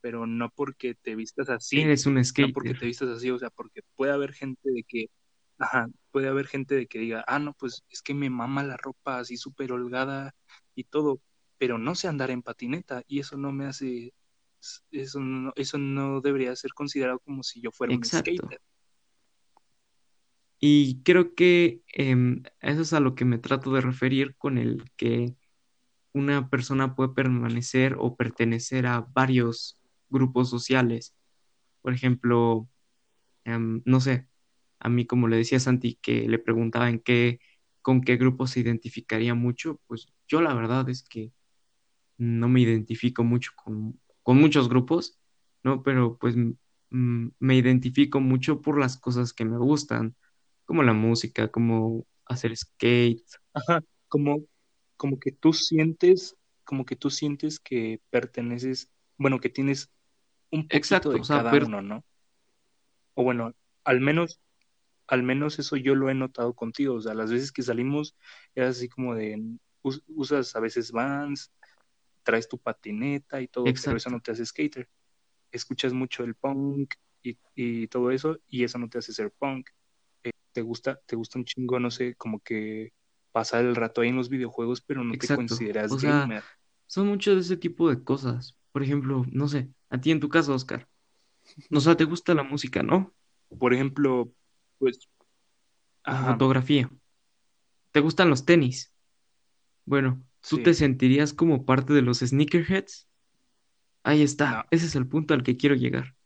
Pero 0.00 0.26
no 0.26 0.50
porque 0.50 0.94
te 0.94 1.14
vistas 1.14 1.48
así. 1.48 1.80
Eres 1.80 2.06
un 2.06 2.22
skater. 2.22 2.48
No 2.48 2.54
porque 2.54 2.74
te 2.74 2.86
vistas 2.86 3.08
así, 3.08 3.30
o 3.30 3.38
sea, 3.38 3.50
porque 3.50 3.82
puede 3.94 4.12
haber 4.12 4.32
gente 4.32 4.70
de 4.70 4.84
que, 4.84 5.10
ajá, 5.62 5.88
puede 6.10 6.28
haber 6.28 6.46
gente 6.46 6.74
de 6.74 6.86
que 6.86 6.98
diga, 6.98 7.24
ah, 7.26 7.38
no, 7.38 7.54
pues 7.54 7.84
es 7.90 8.02
que 8.02 8.14
me 8.14 8.30
mama 8.30 8.64
la 8.64 8.76
ropa 8.76 9.18
así 9.18 9.36
súper 9.36 9.72
holgada 9.72 10.34
y 10.74 10.84
todo, 10.84 11.20
pero 11.56 11.78
no 11.78 11.94
sé 11.94 12.08
andar 12.08 12.30
en 12.30 12.42
patineta 12.42 13.02
y 13.06 13.20
eso 13.20 13.36
no 13.36 13.52
me 13.52 13.66
hace, 13.66 14.12
eso 14.90 15.20
no, 15.20 15.52
eso 15.54 15.78
no 15.78 16.20
debería 16.20 16.54
ser 16.56 16.72
considerado 16.74 17.20
como 17.20 17.42
si 17.44 17.60
yo 17.60 17.70
fuera 17.70 17.94
un 17.94 18.04
skater. 18.04 18.60
Y 20.58 21.02
creo 21.02 21.34
que 21.34 21.82
em, 21.92 22.42
eso 22.60 22.82
es 22.82 22.92
a 22.92 23.00
lo 23.00 23.14
que 23.14 23.24
me 23.24 23.38
trato 23.38 23.72
de 23.72 23.80
referir 23.80 24.36
con 24.36 24.58
el 24.58 24.84
que 24.96 25.34
una 26.12 26.50
persona 26.50 26.94
puede 26.94 27.10
permanecer 27.10 27.96
o 27.98 28.16
pertenecer 28.16 28.86
a 28.86 29.00
varios 29.00 29.78
grupos 30.08 30.50
sociales. 30.50 31.14
Por 31.80 31.94
ejemplo, 31.94 32.68
em, 33.44 33.82
no 33.84 34.00
sé, 34.00 34.28
a 34.82 34.88
mí 34.88 35.06
como 35.06 35.28
le 35.28 35.36
decía 35.36 35.60
Santi 35.60 35.98
que 36.02 36.28
le 36.28 36.38
preguntaba 36.38 36.90
en 36.90 36.98
qué, 36.98 37.38
con 37.82 38.02
qué 38.02 38.16
grupo 38.16 38.46
se 38.46 38.60
identificaría 38.60 39.34
mucho, 39.34 39.80
pues 39.86 40.08
yo 40.26 40.40
la 40.40 40.54
verdad 40.54 40.88
es 40.88 41.02
que 41.02 41.32
no 42.18 42.48
me 42.48 42.60
identifico 42.60 43.22
mucho 43.22 43.52
con, 43.56 44.00
con 44.22 44.38
muchos 44.38 44.68
grupos, 44.68 45.18
¿no? 45.62 45.82
Pero 45.82 46.18
pues 46.18 46.36
me 46.90 47.56
identifico 47.56 48.20
mucho 48.20 48.60
por 48.60 48.78
las 48.78 48.98
cosas 48.98 49.32
que 49.32 49.44
me 49.44 49.56
gustan 49.56 50.14
como 50.64 50.82
la 50.82 50.92
música, 50.92 51.48
como 51.48 52.06
hacer 52.26 52.56
skate. 52.56 53.24
Ajá, 53.54 53.82
como, 54.08 54.44
como 54.96 55.18
que 55.18 55.32
tú 55.32 55.52
sientes, 55.52 56.36
como 56.64 56.84
que 56.84 56.96
tú 56.96 57.08
sientes 57.08 57.60
que 57.60 58.00
perteneces, 58.10 58.90
bueno, 59.16 59.38
que 59.40 59.48
tienes 59.48 59.90
un 60.50 60.68
poquito 60.68 61.10
de 61.10 61.20
cada 61.22 61.54
uno, 61.54 61.82
¿no? 61.82 62.04
O 63.14 63.24
bueno, 63.24 63.52
al 63.84 64.00
menos, 64.00 64.40
al 65.06 65.22
menos 65.22 65.58
eso 65.58 65.76
yo 65.76 65.94
lo 65.94 66.10
he 66.10 66.14
notado 66.14 66.54
contigo, 66.54 66.94
o 66.94 67.00
sea, 67.00 67.14
las 67.14 67.30
veces 67.30 67.52
que 67.52 67.62
salimos 67.62 68.16
es 68.54 68.64
así 68.64 68.88
como 68.88 69.14
de, 69.14 69.42
usas 69.82 70.54
a 70.56 70.60
veces 70.60 70.92
vans, 70.92 71.52
traes 72.22 72.48
tu 72.48 72.58
patineta 72.58 73.40
y 73.40 73.48
todo, 73.48 73.64
pero 73.64 73.96
eso 73.96 74.10
no 74.10 74.20
te 74.20 74.32
hace 74.32 74.46
skater. 74.46 74.88
Escuchas 75.50 75.92
mucho 75.92 76.24
el 76.24 76.34
punk 76.34 76.94
y, 77.22 77.36
y 77.54 77.88
todo 77.88 78.10
eso, 78.10 78.38
y 78.48 78.64
eso 78.64 78.78
no 78.78 78.88
te 78.88 78.98
hace 78.98 79.12
ser 79.12 79.30
punk 79.32 79.68
te 80.52 80.62
gusta, 80.62 81.00
te 81.06 81.16
gusta 81.16 81.38
un 81.38 81.44
chingo, 81.44 81.80
no 81.80 81.90
sé, 81.90 82.14
como 82.14 82.40
que 82.40 82.92
pasar 83.32 83.64
el 83.64 83.74
rato 83.74 84.02
ahí 84.02 84.10
en 84.10 84.16
los 84.16 84.28
videojuegos, 84.28 84.82
pero 84.82 85.02
no 85.02 85.14
te 85.16 85.34
consideras 85.34 85.90
o 85.90 85.96
gamer. 85.96 86.44
son 86.86 87.08
muchos 87.08 87.34
de 87.34 87.40
ese 87.40 87.56
tipo 87.56 87.88
de 87.88 88.02
cosas. 88.04 88.56
Por 88.70 88.82
ejemplo, 88.82 89.24
no 89.30 89.48
sé, 89.48 89.70
a 89.88 90.00
ti 90.00 90.10
en 90.10 90.20
tu 90.20 90.28
caso, 90.28 90.54
Oscar. 90.54 90.88
O 91.70 91.80
sea, 91.80 91.96
te 91.96 92.04
gusta 92.04 92.34
la 92.34 92.42
música, 92.42 92.82
¿no? 92.82 93.12
Por 93.58 93.74
ejemplo, 93.74 94.32
pues. 94.82 95.08
Fotografía. 96.26 96.90
¿Te 97.92 98.00
gustan 98.00 98.28
los 98.28 98.44
tenis? 98.44 98.92
Bueno, 99.84 100.20
¿tú 100.48 100.58
te 100.62 100.74
sentirías 100.74 101.32
como 101.32 101.64
parte 101.64 101.92
de 101.92 102.02
los 102.02 102.18
sneakerheads? 102.18 103.06
Ahí 104.02 104.22
está, 104.22 104.66
ese 104.72 104.86
es 104.86 104.96
el 104.96 105.06
punto 105.06 105.34
al 105.34 105.44
que 105.44 105.56
quiero 105.56 105.76
llegar 105.76 106.16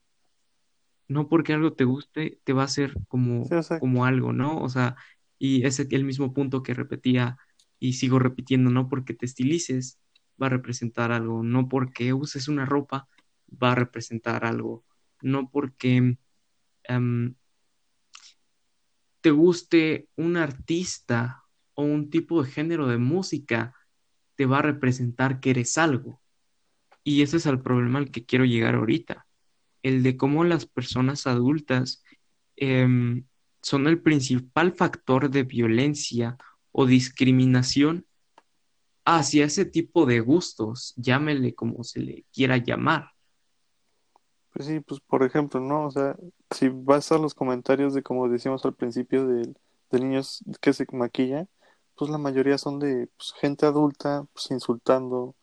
no 1.08 1.28
porque 1.28 1.52
algo 1.52 1.72
te 1.72 1.84
guste, 1.84 2.40
te 2.44 2.52
va 2.52 2.64
a 2.64 2.68
ser 2.68 2.94
como, 3.08 3.48
como 3.78 4.04
algo, 4.04 4.32
¿no? 4.32 4.60
O 4.60 4.68
sea, 4.68 4.96
y 5.38 5.64
ese 5.64 5.86
el 5.90 6.04
mismo 6.04 6.32
punto 6.32 6.62
que 6.62 6.74
repetía 6.74 7.36
y 7.78 7.94
sigo 7.94 8.18
repitiendo, 8.18 8.70
no 8.70 8.88
porque 8.88 9.14
te 9.14 9.26
estilices 9.26 10.00
va 10.40 10.46
a 10.46 10.50
representar 10.50 11.12
algo, 11.12 11.42
no 11.42 11.68
porque 11.68 12.12
uses 12.12 12.48
una 12.48 12.66
ropa 12.66 13.08
va 13.50 13.72
a 13.72 13.74
representar 13.74 14.44
algo, 14.44 14.84
no 15.22 15.50
porque 15.50 16.18
em, 16.84 17.34
te 19.26 19.32
guste 19.32 20.08
un 20.14 20.36
artista 20.36 21.42
o 21.74 21.82
un 21.82 22.10
tipo 22.10 22.44
de 22.44 22.48
género 22.48 22.86
de 22.86 22.96
música 22.96 23.74
te 24.36 24.46
va 24.46 24.60
a 24.60 24.62
representar 24.62 25.40
que 25.40 25.50
eres 25.50 25.78
algo. 25.78 26.20
Y 27.02 27.22
ese 27.22 27.38
es 27.38 27.46
el 27.46 27.60
problema 27.60 27.98
al 27.98 28.12
que 28.12 28.24
quiero 28.24 28.44
llegar 28.44 28.76
ahorita 28.76 29.26
el 29.82 30.04
de 30.04 30.16
cómo 30.16 30.44
las 30.44 30.64
personas 30.64 31.26
adultas 31.26 32.04
em, 32.54 33.24
son 33.62 33.88
el 33.88 34.00
principal 34.00 34.70
factor 34.70 35.28
de 35.28 35.42
violencia 35.42 36.36
o 36.70 36.86
discriminación 36.86 38.06
hacia 39.04 39.46
ese 39.46 39.64
tipo 39.64 40.06
de 40.06 40.20
gustos, 40.20 40.94
llámele 40.96 41.52
como 41.52 41.82
se 41.82 41.98
le 41.98 42.24
quiera 42.32 42.58
llamar. 42.58 43.10
Pues 44.56 44.68
sí, 44.68 44.80
pues 44.80 45.00
por 45.00 45.22
ejemplo, 45.22 45.60
¿no? 45.60 45.84
O 45.84 45.90
sea, 45.90 46.16
si 46.50 46.70
vas 46.70 47.12
a 47.12 47.18
los 47.18 47.34
comentarios 47.34 47.92
de 47.92 48.02
como 48.02 48.26
decíamos 48.26 48.64
al 48.64 48.72
principio 48.72 49.26
de, 49.26 49.52
niños 49.90 50.42
que 50.62 50.72
se 50.72 50.86
maquillan, 50.92 51.46
pues 51.94 52.10
la 52.10 52.16
mayoría 52.16 52.56
son 52.56 52.78
de 52.78 53.06
pues, 53.18 53.34
gente 53.38 53.66
adulta, 53.66 54.24
pues 54.32 54.50
insultando, 54.50 55.34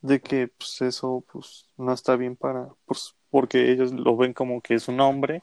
de 0.00 0.22
que 0.22 0.48
pues 0.48 0.80
eso 0.80 1.22
pues 1.30 1.66
no 1.76 1.92
está 1.92 2.16
bien 2.16 2.34
para 2.34 2.68
pues 2.86 3.14
porque 3.28 3.70
ellos 3.70 3.92
lo 3.92 4.16
ven 4.16 4.32
como 4.32 4.62
que 4.62 4.72
es 4.72 4.88
un 4.88 5.00
hombre 5.00 5.42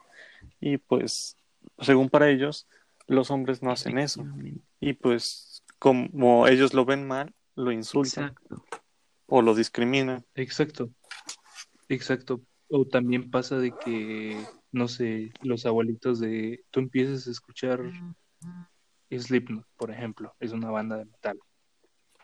y 0.59 0.77
pues 0.77 1.37
según 1.81 2.09
para 2.09 2.29
ellos 2.29 2.67
los 3.05 3.29
hombres 3.29 3.61
no 3.61 3.71
hacen 3.71 3.99
eso. 3.99 4.25
Y 4.79 4.93
pues 4.93 5.61
como 5.77 6.47
ellos 6.47 6.73
lo 6.73 6.83
ven 6.85 7.07
mal 7.07 7.31
lo 7.53 7.71
insultan 7.71 8.33
o 9.27 9.43
lo 9.43 9.53
discriminan. 9.53 10.25
Exacto. 10.33 10.89
Exacto 11.87 12.41
o 12.71 12.85
también 12.85 13.29
pasa 13.29 13.57
de 13.59 13.73
que 13.83 14.37
no 14.71 14.87
sé 14.87 15.31
los 15.41 15.65
abuelitos 15.65 16.19
de 16.19 16.63
tú 16.71 16.79
empiezas 16.79 17.27
a 17.27 17.31
escuchar 17.31 17.81
Slipknot 19.11 19.65
por 19.75 19.91
ejemplo 19.91 20.33
es 20.39 20.51
una 20.53 20.71
banda 20.71 20.97
de 20.97 21.05
metal. 21.05 21.37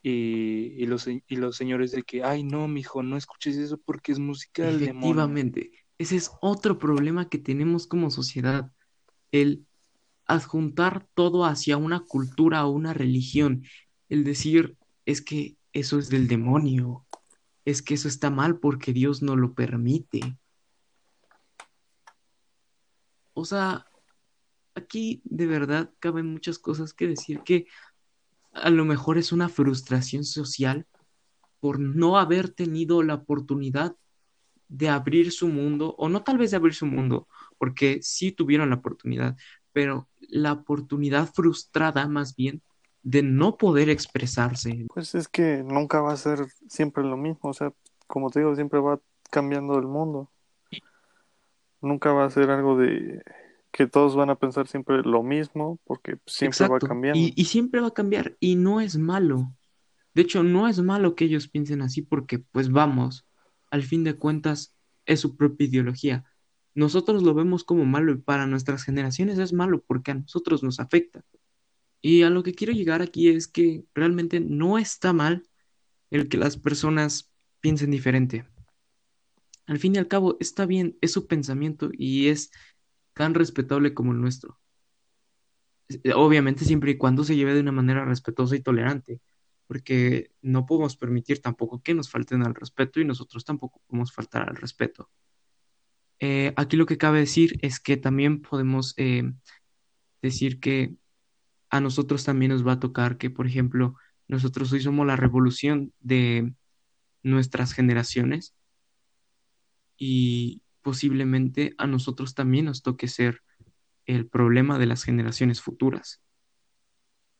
Y, 0.03 0.85
los, 0.85 1.05
y 1.07 1.35
los 1.35 1.57
señores 1.57 1.91
de 1.91 2.01
que, 2.03 2.23
ay, 2.23 2.41
no, 2.41 2.69
mijo, 2.69 3.03
no 3.03 3.17
escuches 3.17 3.57
eso 3.57 3.77
porque 3.83 4.13
es 4.13 4.19
música 4.19 4.63
del 4.63 4.83
Efectivamente, 4.83 5.71
ese 5.97 6.15
es 6.15 6.31
otro 6.39 6.77
problema 6.77 7.27
que 7.27 7.39
tenemos 7.39 7.87
como 7.87 8.09
sociedad, 8.09 8.71
el 9.33 9.65
adjuntar 10.25 11.07
todo 11.13 11.43
hacia 11.43 11.75
una 11.75 12.01
cultura 12.01 12.65
o 12.65 12.71
una 12.71 12.93
religión, 12.93 13.63
el 14.07 14.23
decir, 14.23 14.77
es 15.05 15.21
que 15.21 15.57
eso 15.73 15.99
es 15.99 16.09
del 16.09 16.27
demonio, 16.27 17.06
es 17.67 17.81
que 17.81 17.95
eso 17.95 18.07
está 18.07 18.29
mal 18.29 18.59
porque 18.59 18.93
Dios 18.93 19.21
no 19.21 19.35
lo 19.35 19.53
permite. 19.53 20.37
O 23.33 23.43
sea, 23.43 23.85
aquí 24.73 25.21
de 25.25 25.47
verdad 25.47 25.91
caben 25.99 26.27
muchas 26.27 26.59
cosas 26.59 26.93
que 26.93 27.07
decir 27.07 27.41
que 27.41 27.67
a 28.53 28.69
lo 28.69 28.85
mejor 28.85 29.17
es 29.17 29.33
una 29.33 29.49
frustración 29.49 30.23
social 30.23 30.87
por 31.59 31.77
no 31.77 32.17
haber 32.17 32.51
tenido 32.51 33.03
la 33.03 33.15
oportunidad 33.15 33.97
de 34.69 34.87
abrir 34.87 35.33
su 35.33 35.49
mundo, 35.49 35.93
o 35.97 36.07
no 36.07 36.23
tal 36.23 36.37
vez 36.37 36.51
de 36.51 36.57
abrir 36.57 36.73
su 36.73 36.85
mundo, 36.85 37.27
porque 37.57 37.99
sí 38.01 38.31
tuvieron 38.31 38.69
la 38.69 38.77
oportunidad, 38.77 39.35
pero 39.73 40.07
la 40.21 40.53
oportunidad 40.53 41.33
frustrada 41.33 42.07
más 42.07 42.33
bien 42.33 42.61
de 43.07 43.23
no 43.23 43.57
poder 43.57 43.89
expresarse. 43.89 44.85
Pues 44.93 45.15
es 45.15 45.29
que 45.29 45.63
nunca 45.63 46.01
va 46.01 46.11
a 46.11 46.17
ser 46.17 46.45
siempre 46.67 47.05
lo 47.05 47.15
mismo, 47.15 47.51
o 47.51 47.53
sea, 47.53 47.71
como 48.05 48.29
te 48.29 48.39
digo, 48.39 48.53
siempre 48.53 48.81
va 48.81 48.99
cambiando 49.31 49.79
el 49.79 49.87
mundo. 49.87 50.29
Nunca 51.79 52.11
va 52.11 52.25
a 52.25 52.29
ser 52.29 52.49
algo 52.49 52.77
de 52.77 53.23
que 53.71 53.87
todos 53.87 54.17
van 54.17 54.29
a 54.29 54.35
pensar 54.35 54.67
siempre 54.67 55.03
lo 55.03 55.23
mismo, 55.23 55.79
porque 55.85 56.17
siempre 56.25 56.67
va 56.67 56.79
cambiando. 56.79 57.17
Y, 57.17 57.31
y, 57.33 57.45
siempre 57.45 57.79
va 57.79 57.87
a 57.87 57.93
cambiar, 57.93 58.35
y 58.41 58.57
no 58.57 58.81
es 58.81 58.97
malo. 58.97 59.53
De 60.13 60.23
hecho, 60.23 60.43
no 60.43 60.67
es 60.67 60.81
malo 60.81 61.15
que 61.15 61.25
ellos 61.25 61.47
piensen 61.47 61.81
así, 61.81 62.01
porque 62.01 62.39
pues 62.39 62.69
vamos, 62.69 63.25
al 63.71 63.83
fin 63.83 64.03
de 64.03 64.15
cuentas 64.17 64.75
es 65.05 65.21
su 65.21 65.37
propia 65.37 65.67
ideología. 65.67 66.25
Nosotros 66.75 67.23
lo 67.23 67.33
vemos 67.33 67.63
como 67.63 67.85
malo 67.85 68.11
y 68.11 68.17
para 68.17 68.47
nuestras 68.47 68.83
generaciones 68.83 69.39
es 69.39 69.53
malo 69.53 69.81
porque 69.87 70.11
a 70.11 70.15
nosotros 70.15 70.61
nos 70.61 70.81
afecta. 70.81 71.23
Y 72.01 72.23
a 72.23 72.29
lo 72.29 72.43
que 72.43 72.53
quiero 72.53 72.73
llegar 72.73 73.01
aquí 73.01 73.29
es 73.29 73.47
que 73.47 73.85
realmente 73.93 74.39
no 74.39 74.77
está 74.77 75.13
mal 75.13 75.47
el 76.11 76.29
que 76.29 76.37
las 76.37 76.57
personas 76.57 77.31
piensen 77.59 77.91
diferente. 77.91 78.45
Al 79.65 79.79
fin 79.79 79.95
y 79.95 79.97
al 79.97 80.07
cabo 80.07 80.37
está 80.39 80.65
bien, 80.65 80.97
es 81.01 81.11
su 81.11 81.27
pensamiento 81.27 81.89
y 81.93 82.27
es 82.29 82.51
tan 83.13 83.33
respetable 83.33 83.93
como 83.93 84.13
el 84.13 84.21
nuestro. 84.21 84.59
Obviamente 86.15 86.65
siempre 86.65 86.91
y 86.91 86.97
cuando 86.97 87.23
se 87.23 87.35
lleve 87.35 87.53
de 87.53 87.61
una 87.61 87.71
manera 87.71 88.05
respetuosa 88.05 88.55
y 88.55 88.61
tolerante. 88.61 89.21
porque 89.67 90.31
no 90.41 90.65
podemos 90.65 90.95
permitir 90.97 91.41
tampoco 91.41 91.81
que 91.81 91.93
nos 91.93 92.09
falten 92.09 92.43
al 92.43 92.55
respeto 92.55 93.01
y 93.01 93.05
nosotros 93.05 93.45
tampoco 93.45 93.81
podemos 93.87 94.13
faltar 94.13 94.49
al 94.49 94.55
respeto. 94.55 95.09
Eh, 96.19 96.53
aquí 96.55 96.77
lo 96.77 96.85
que 96.85 96.97
cabe 96.97 97.19
decir 97.19 97.59
es 97.61 97.79
que 97.79 97.97
también 97.97 98.41
podemos 98.41 98.93
eh, 98.97 99.31
decir 100.21 100.59
que 100.59 100.95
a 101.77 101.81
nosotros 101.81 102.23
también 102.23 102.51
nos 102.51 102.65
va 102.65 102.73
a 102.73 102.79
tocar 102.79 103.17
que, 103.17 103.29
por 103.29 103.47
ejemplo, 103.47 103.95
nosotros 104.27 104.71
hoy 104.73 104.81
somos 104.81 105.07
la 105.07 105.15
revolución 105.15 105.93
de 105.99 106.53
nuestras 107.23 107.73
generaciones 107.73 108.53
y 109.97 110.61
posiblemente 110.81 111.73
a 111.77 111.87
nosotros 111.87 112.33
también 112.33 112.65
nos 112.65 112.81
toque 112.81 113.07
ser 113.07 113.41
el 114.05 114.27
problema 114.27 114.79
de 114.79 114.85
las 114.85 115.03
generaciones 115.03 115.61
futuras. 115.61 116.21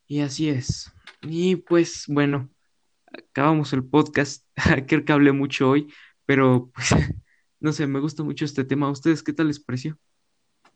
Y 0.07 0.21
así 0.21 0.49
es. 0.49 0.91
Y 1.21 1.57
pues 1.57 2.05
bueno, 2.07 2.49
acabamos 3.05 3.73
el 3.73 3.83
podcast. 3.83 4.45
Creo 4.87 5.05
que 5.05 5.13
hablé 5.13 5.31
mucho 5.31 5.69
hoy, 5.69 5.91
pero 6.25 6.71
pues 6.73 6.89
no 7.59 7.71
sé, 7.71 7.87
me 7.87 7.99
gusta 7.99 8.23
mucho 8.23 8.45
este 8.45 8.63
tema. 8.63 8.87
¿A 8.87 8.91
ustedes 8.91 9.23
qué 9.23 9.33
tal 9.33 9.47
les 9.47 9.59
pareció? 9.59 9.97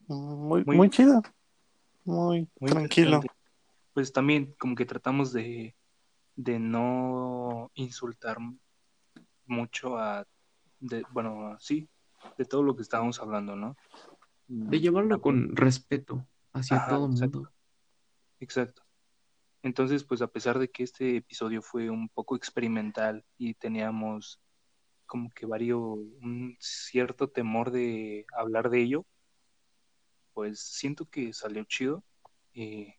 Muy, 0.08 0.64
muy, 0.66 0.90
chido. 0.90 1.22
Muy, 2.04 2.50
tranquilo. 2.60 3.22
Pues 3.94 4.14
también 4.14 4.56
como 4.58 4.76
que 4.76 4.86
tratamos 4.86 5.34
de, 5.34 5.76
de 6.36 6.60
no 6.60 7.72
insultar 7.74 8.38
mucho 9.46 9.98
a, 9.98 10.26
de, 10.80 11.04
bueno, 11.12 11.58
sí, 11.60 11.90
de 12.38 12.46
todo 12.46 12.64
lo 12.64 12.76
que 12.76 12.82
estábamos 12.82 13.20
hablando, 13.20 13.56
¿no? 13.56 13.76
De 14.48 14.80
llevarlo 14.80 15.22
con 15.22 15.56
respeto 15.56 16.28
hacia 16.54 16.86
todo 16.88 17.06
el 17.06 17.12
mundo. 17.12 17.52
Exacto. 18.40 18.84
Entonces, 19.64 20.04
pues 20.04 20.22
a 20.22 20.28
pesar 20.28 20.58
de 20.58 20.70
que 20.70 20.84
este 20.84 21.18
episodio 21.18 21.62
fue 21.62 21.90
un 21.90 22.10
poco 22.10 22.36
experimental 22.36 23.24
y 23.38 23.54
teníamos 23.54 24.42
como 25.06 25.30
que 25.30 25.46
varios, 25.46 25.80
un 25.82 26.58
cierto 26.60 27.30
temor 27.30 27.70
de 27.72 28.26
hablar 28.36 28.70
de 28.70 28.82
ello, 28.82 29.06
pues 30.34 30.60
siento 30.60 31.06
que 31.06 31.34
salió 31.34 31.64
chido. 31.66 32.04
Eh, 32.54 32.96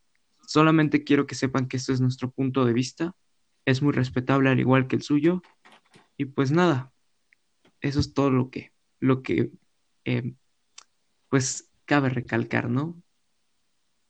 Solamente 0.52 1.02
quiero 1.02 1.26
que 1.26 1.34
sepan 1.34 1.66
que 1.66 1.78
este 1.78 1.94
es 1.94 2.02
nuestro 2.02 2.30
punto 2.30 2.66
de 2.66 2.74
vista. 2.74 3.16
Es 3.64 3.80
muy 3.80 3.94
respetable 3.94 4.50
al 4.50 4.60
igual 4.60 4.86
que 4.86 4.96
el 4.96 5.02
suyo. 5.02 5.40
Y 6.18 6.26
pues 6.26 6.52
nada, 6.52 6.92
eso 7.80 8.00
es 8.00 8.12
todo 8.12 8.28
lo 8.28 8.50
que, 8.50 8.70
lo 9.00 9.22
que 9.22 9.50
eh, 10.04 10.34
pues 11.30 11.70
cabe 11.86 12.10
recalcar, 12.10 12.68
¿no? 12.68 13.02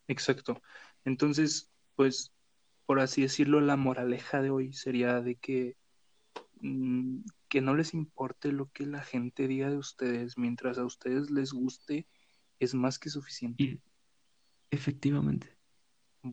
Exacto. 0.08 0.60
Entonces, 1.04 1.70
pues, 1.94 2.32
por 2.86 2.98
así 2.98 3.22
decirlo, 3.22 3.60
la 3.60 3.76
moraleja 3.76 4.42
de 4.42 4.50
hoy 4.50 4.72
sería 4.72 5.20
de 5.20 5.36
que 5.36 5.76
mm, 6.60 7.20
que 7.48 7.60
no 7.60 7.76
les 7.76 7.94
importe 7.94 8.50
lo 8.50 8.68
que 8.72 8.84
la 8.84 9.04
gente 9.04 9.46
diga 9.46 9.70
de 9.70 9.76
ustedes, 9.76 10.36
mientras 10.36 10.76
a 10.78 10.84
ustedes 10.84 11.30
les 11.30 11.52
guste, 11.52 12.08
es 12.58 12.74
más 12.74 12.98
que 12.98 13.10
suficiente. 13.10 13.80
efectivamente. 14.72 15.61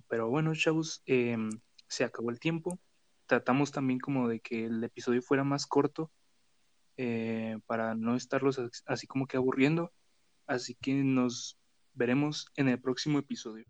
Pero 0.08 0.30
bueno, 0.30 0.54
chavos, 0.56 1.02
em, 1.06 1.50
se 1.88 2.04
acabó 2.04 2.30
el 2.30 2.40
tiempo. 2.40 2.80
Tratamos 3.26 3.72
también 3.72 4.00
como 4.00 4.28
de 4.28 4.40
que 4.40 4.66
el 4.66 4.84
episodio 4.84 5.22
fuera 5.22 5.44
más 5.44 5.66
corto 5.68 6.12
eh, 6.98 7.58
para 7.66 7.96
no 7.96 8.16
estarlos 8.16 8.60
así 8.86 9.08
como 9.08 9.28
que 9.28 9.38
aburriendo. 9.38 9.92
Así 10.48 10.76
que 10.76 10.94
nos 10.94 11.58
veremos 11.94 12.48
en 12.56 12.70
el 12.70 12.80
próximo 12.82 13.20
episodio. 13.20 13.66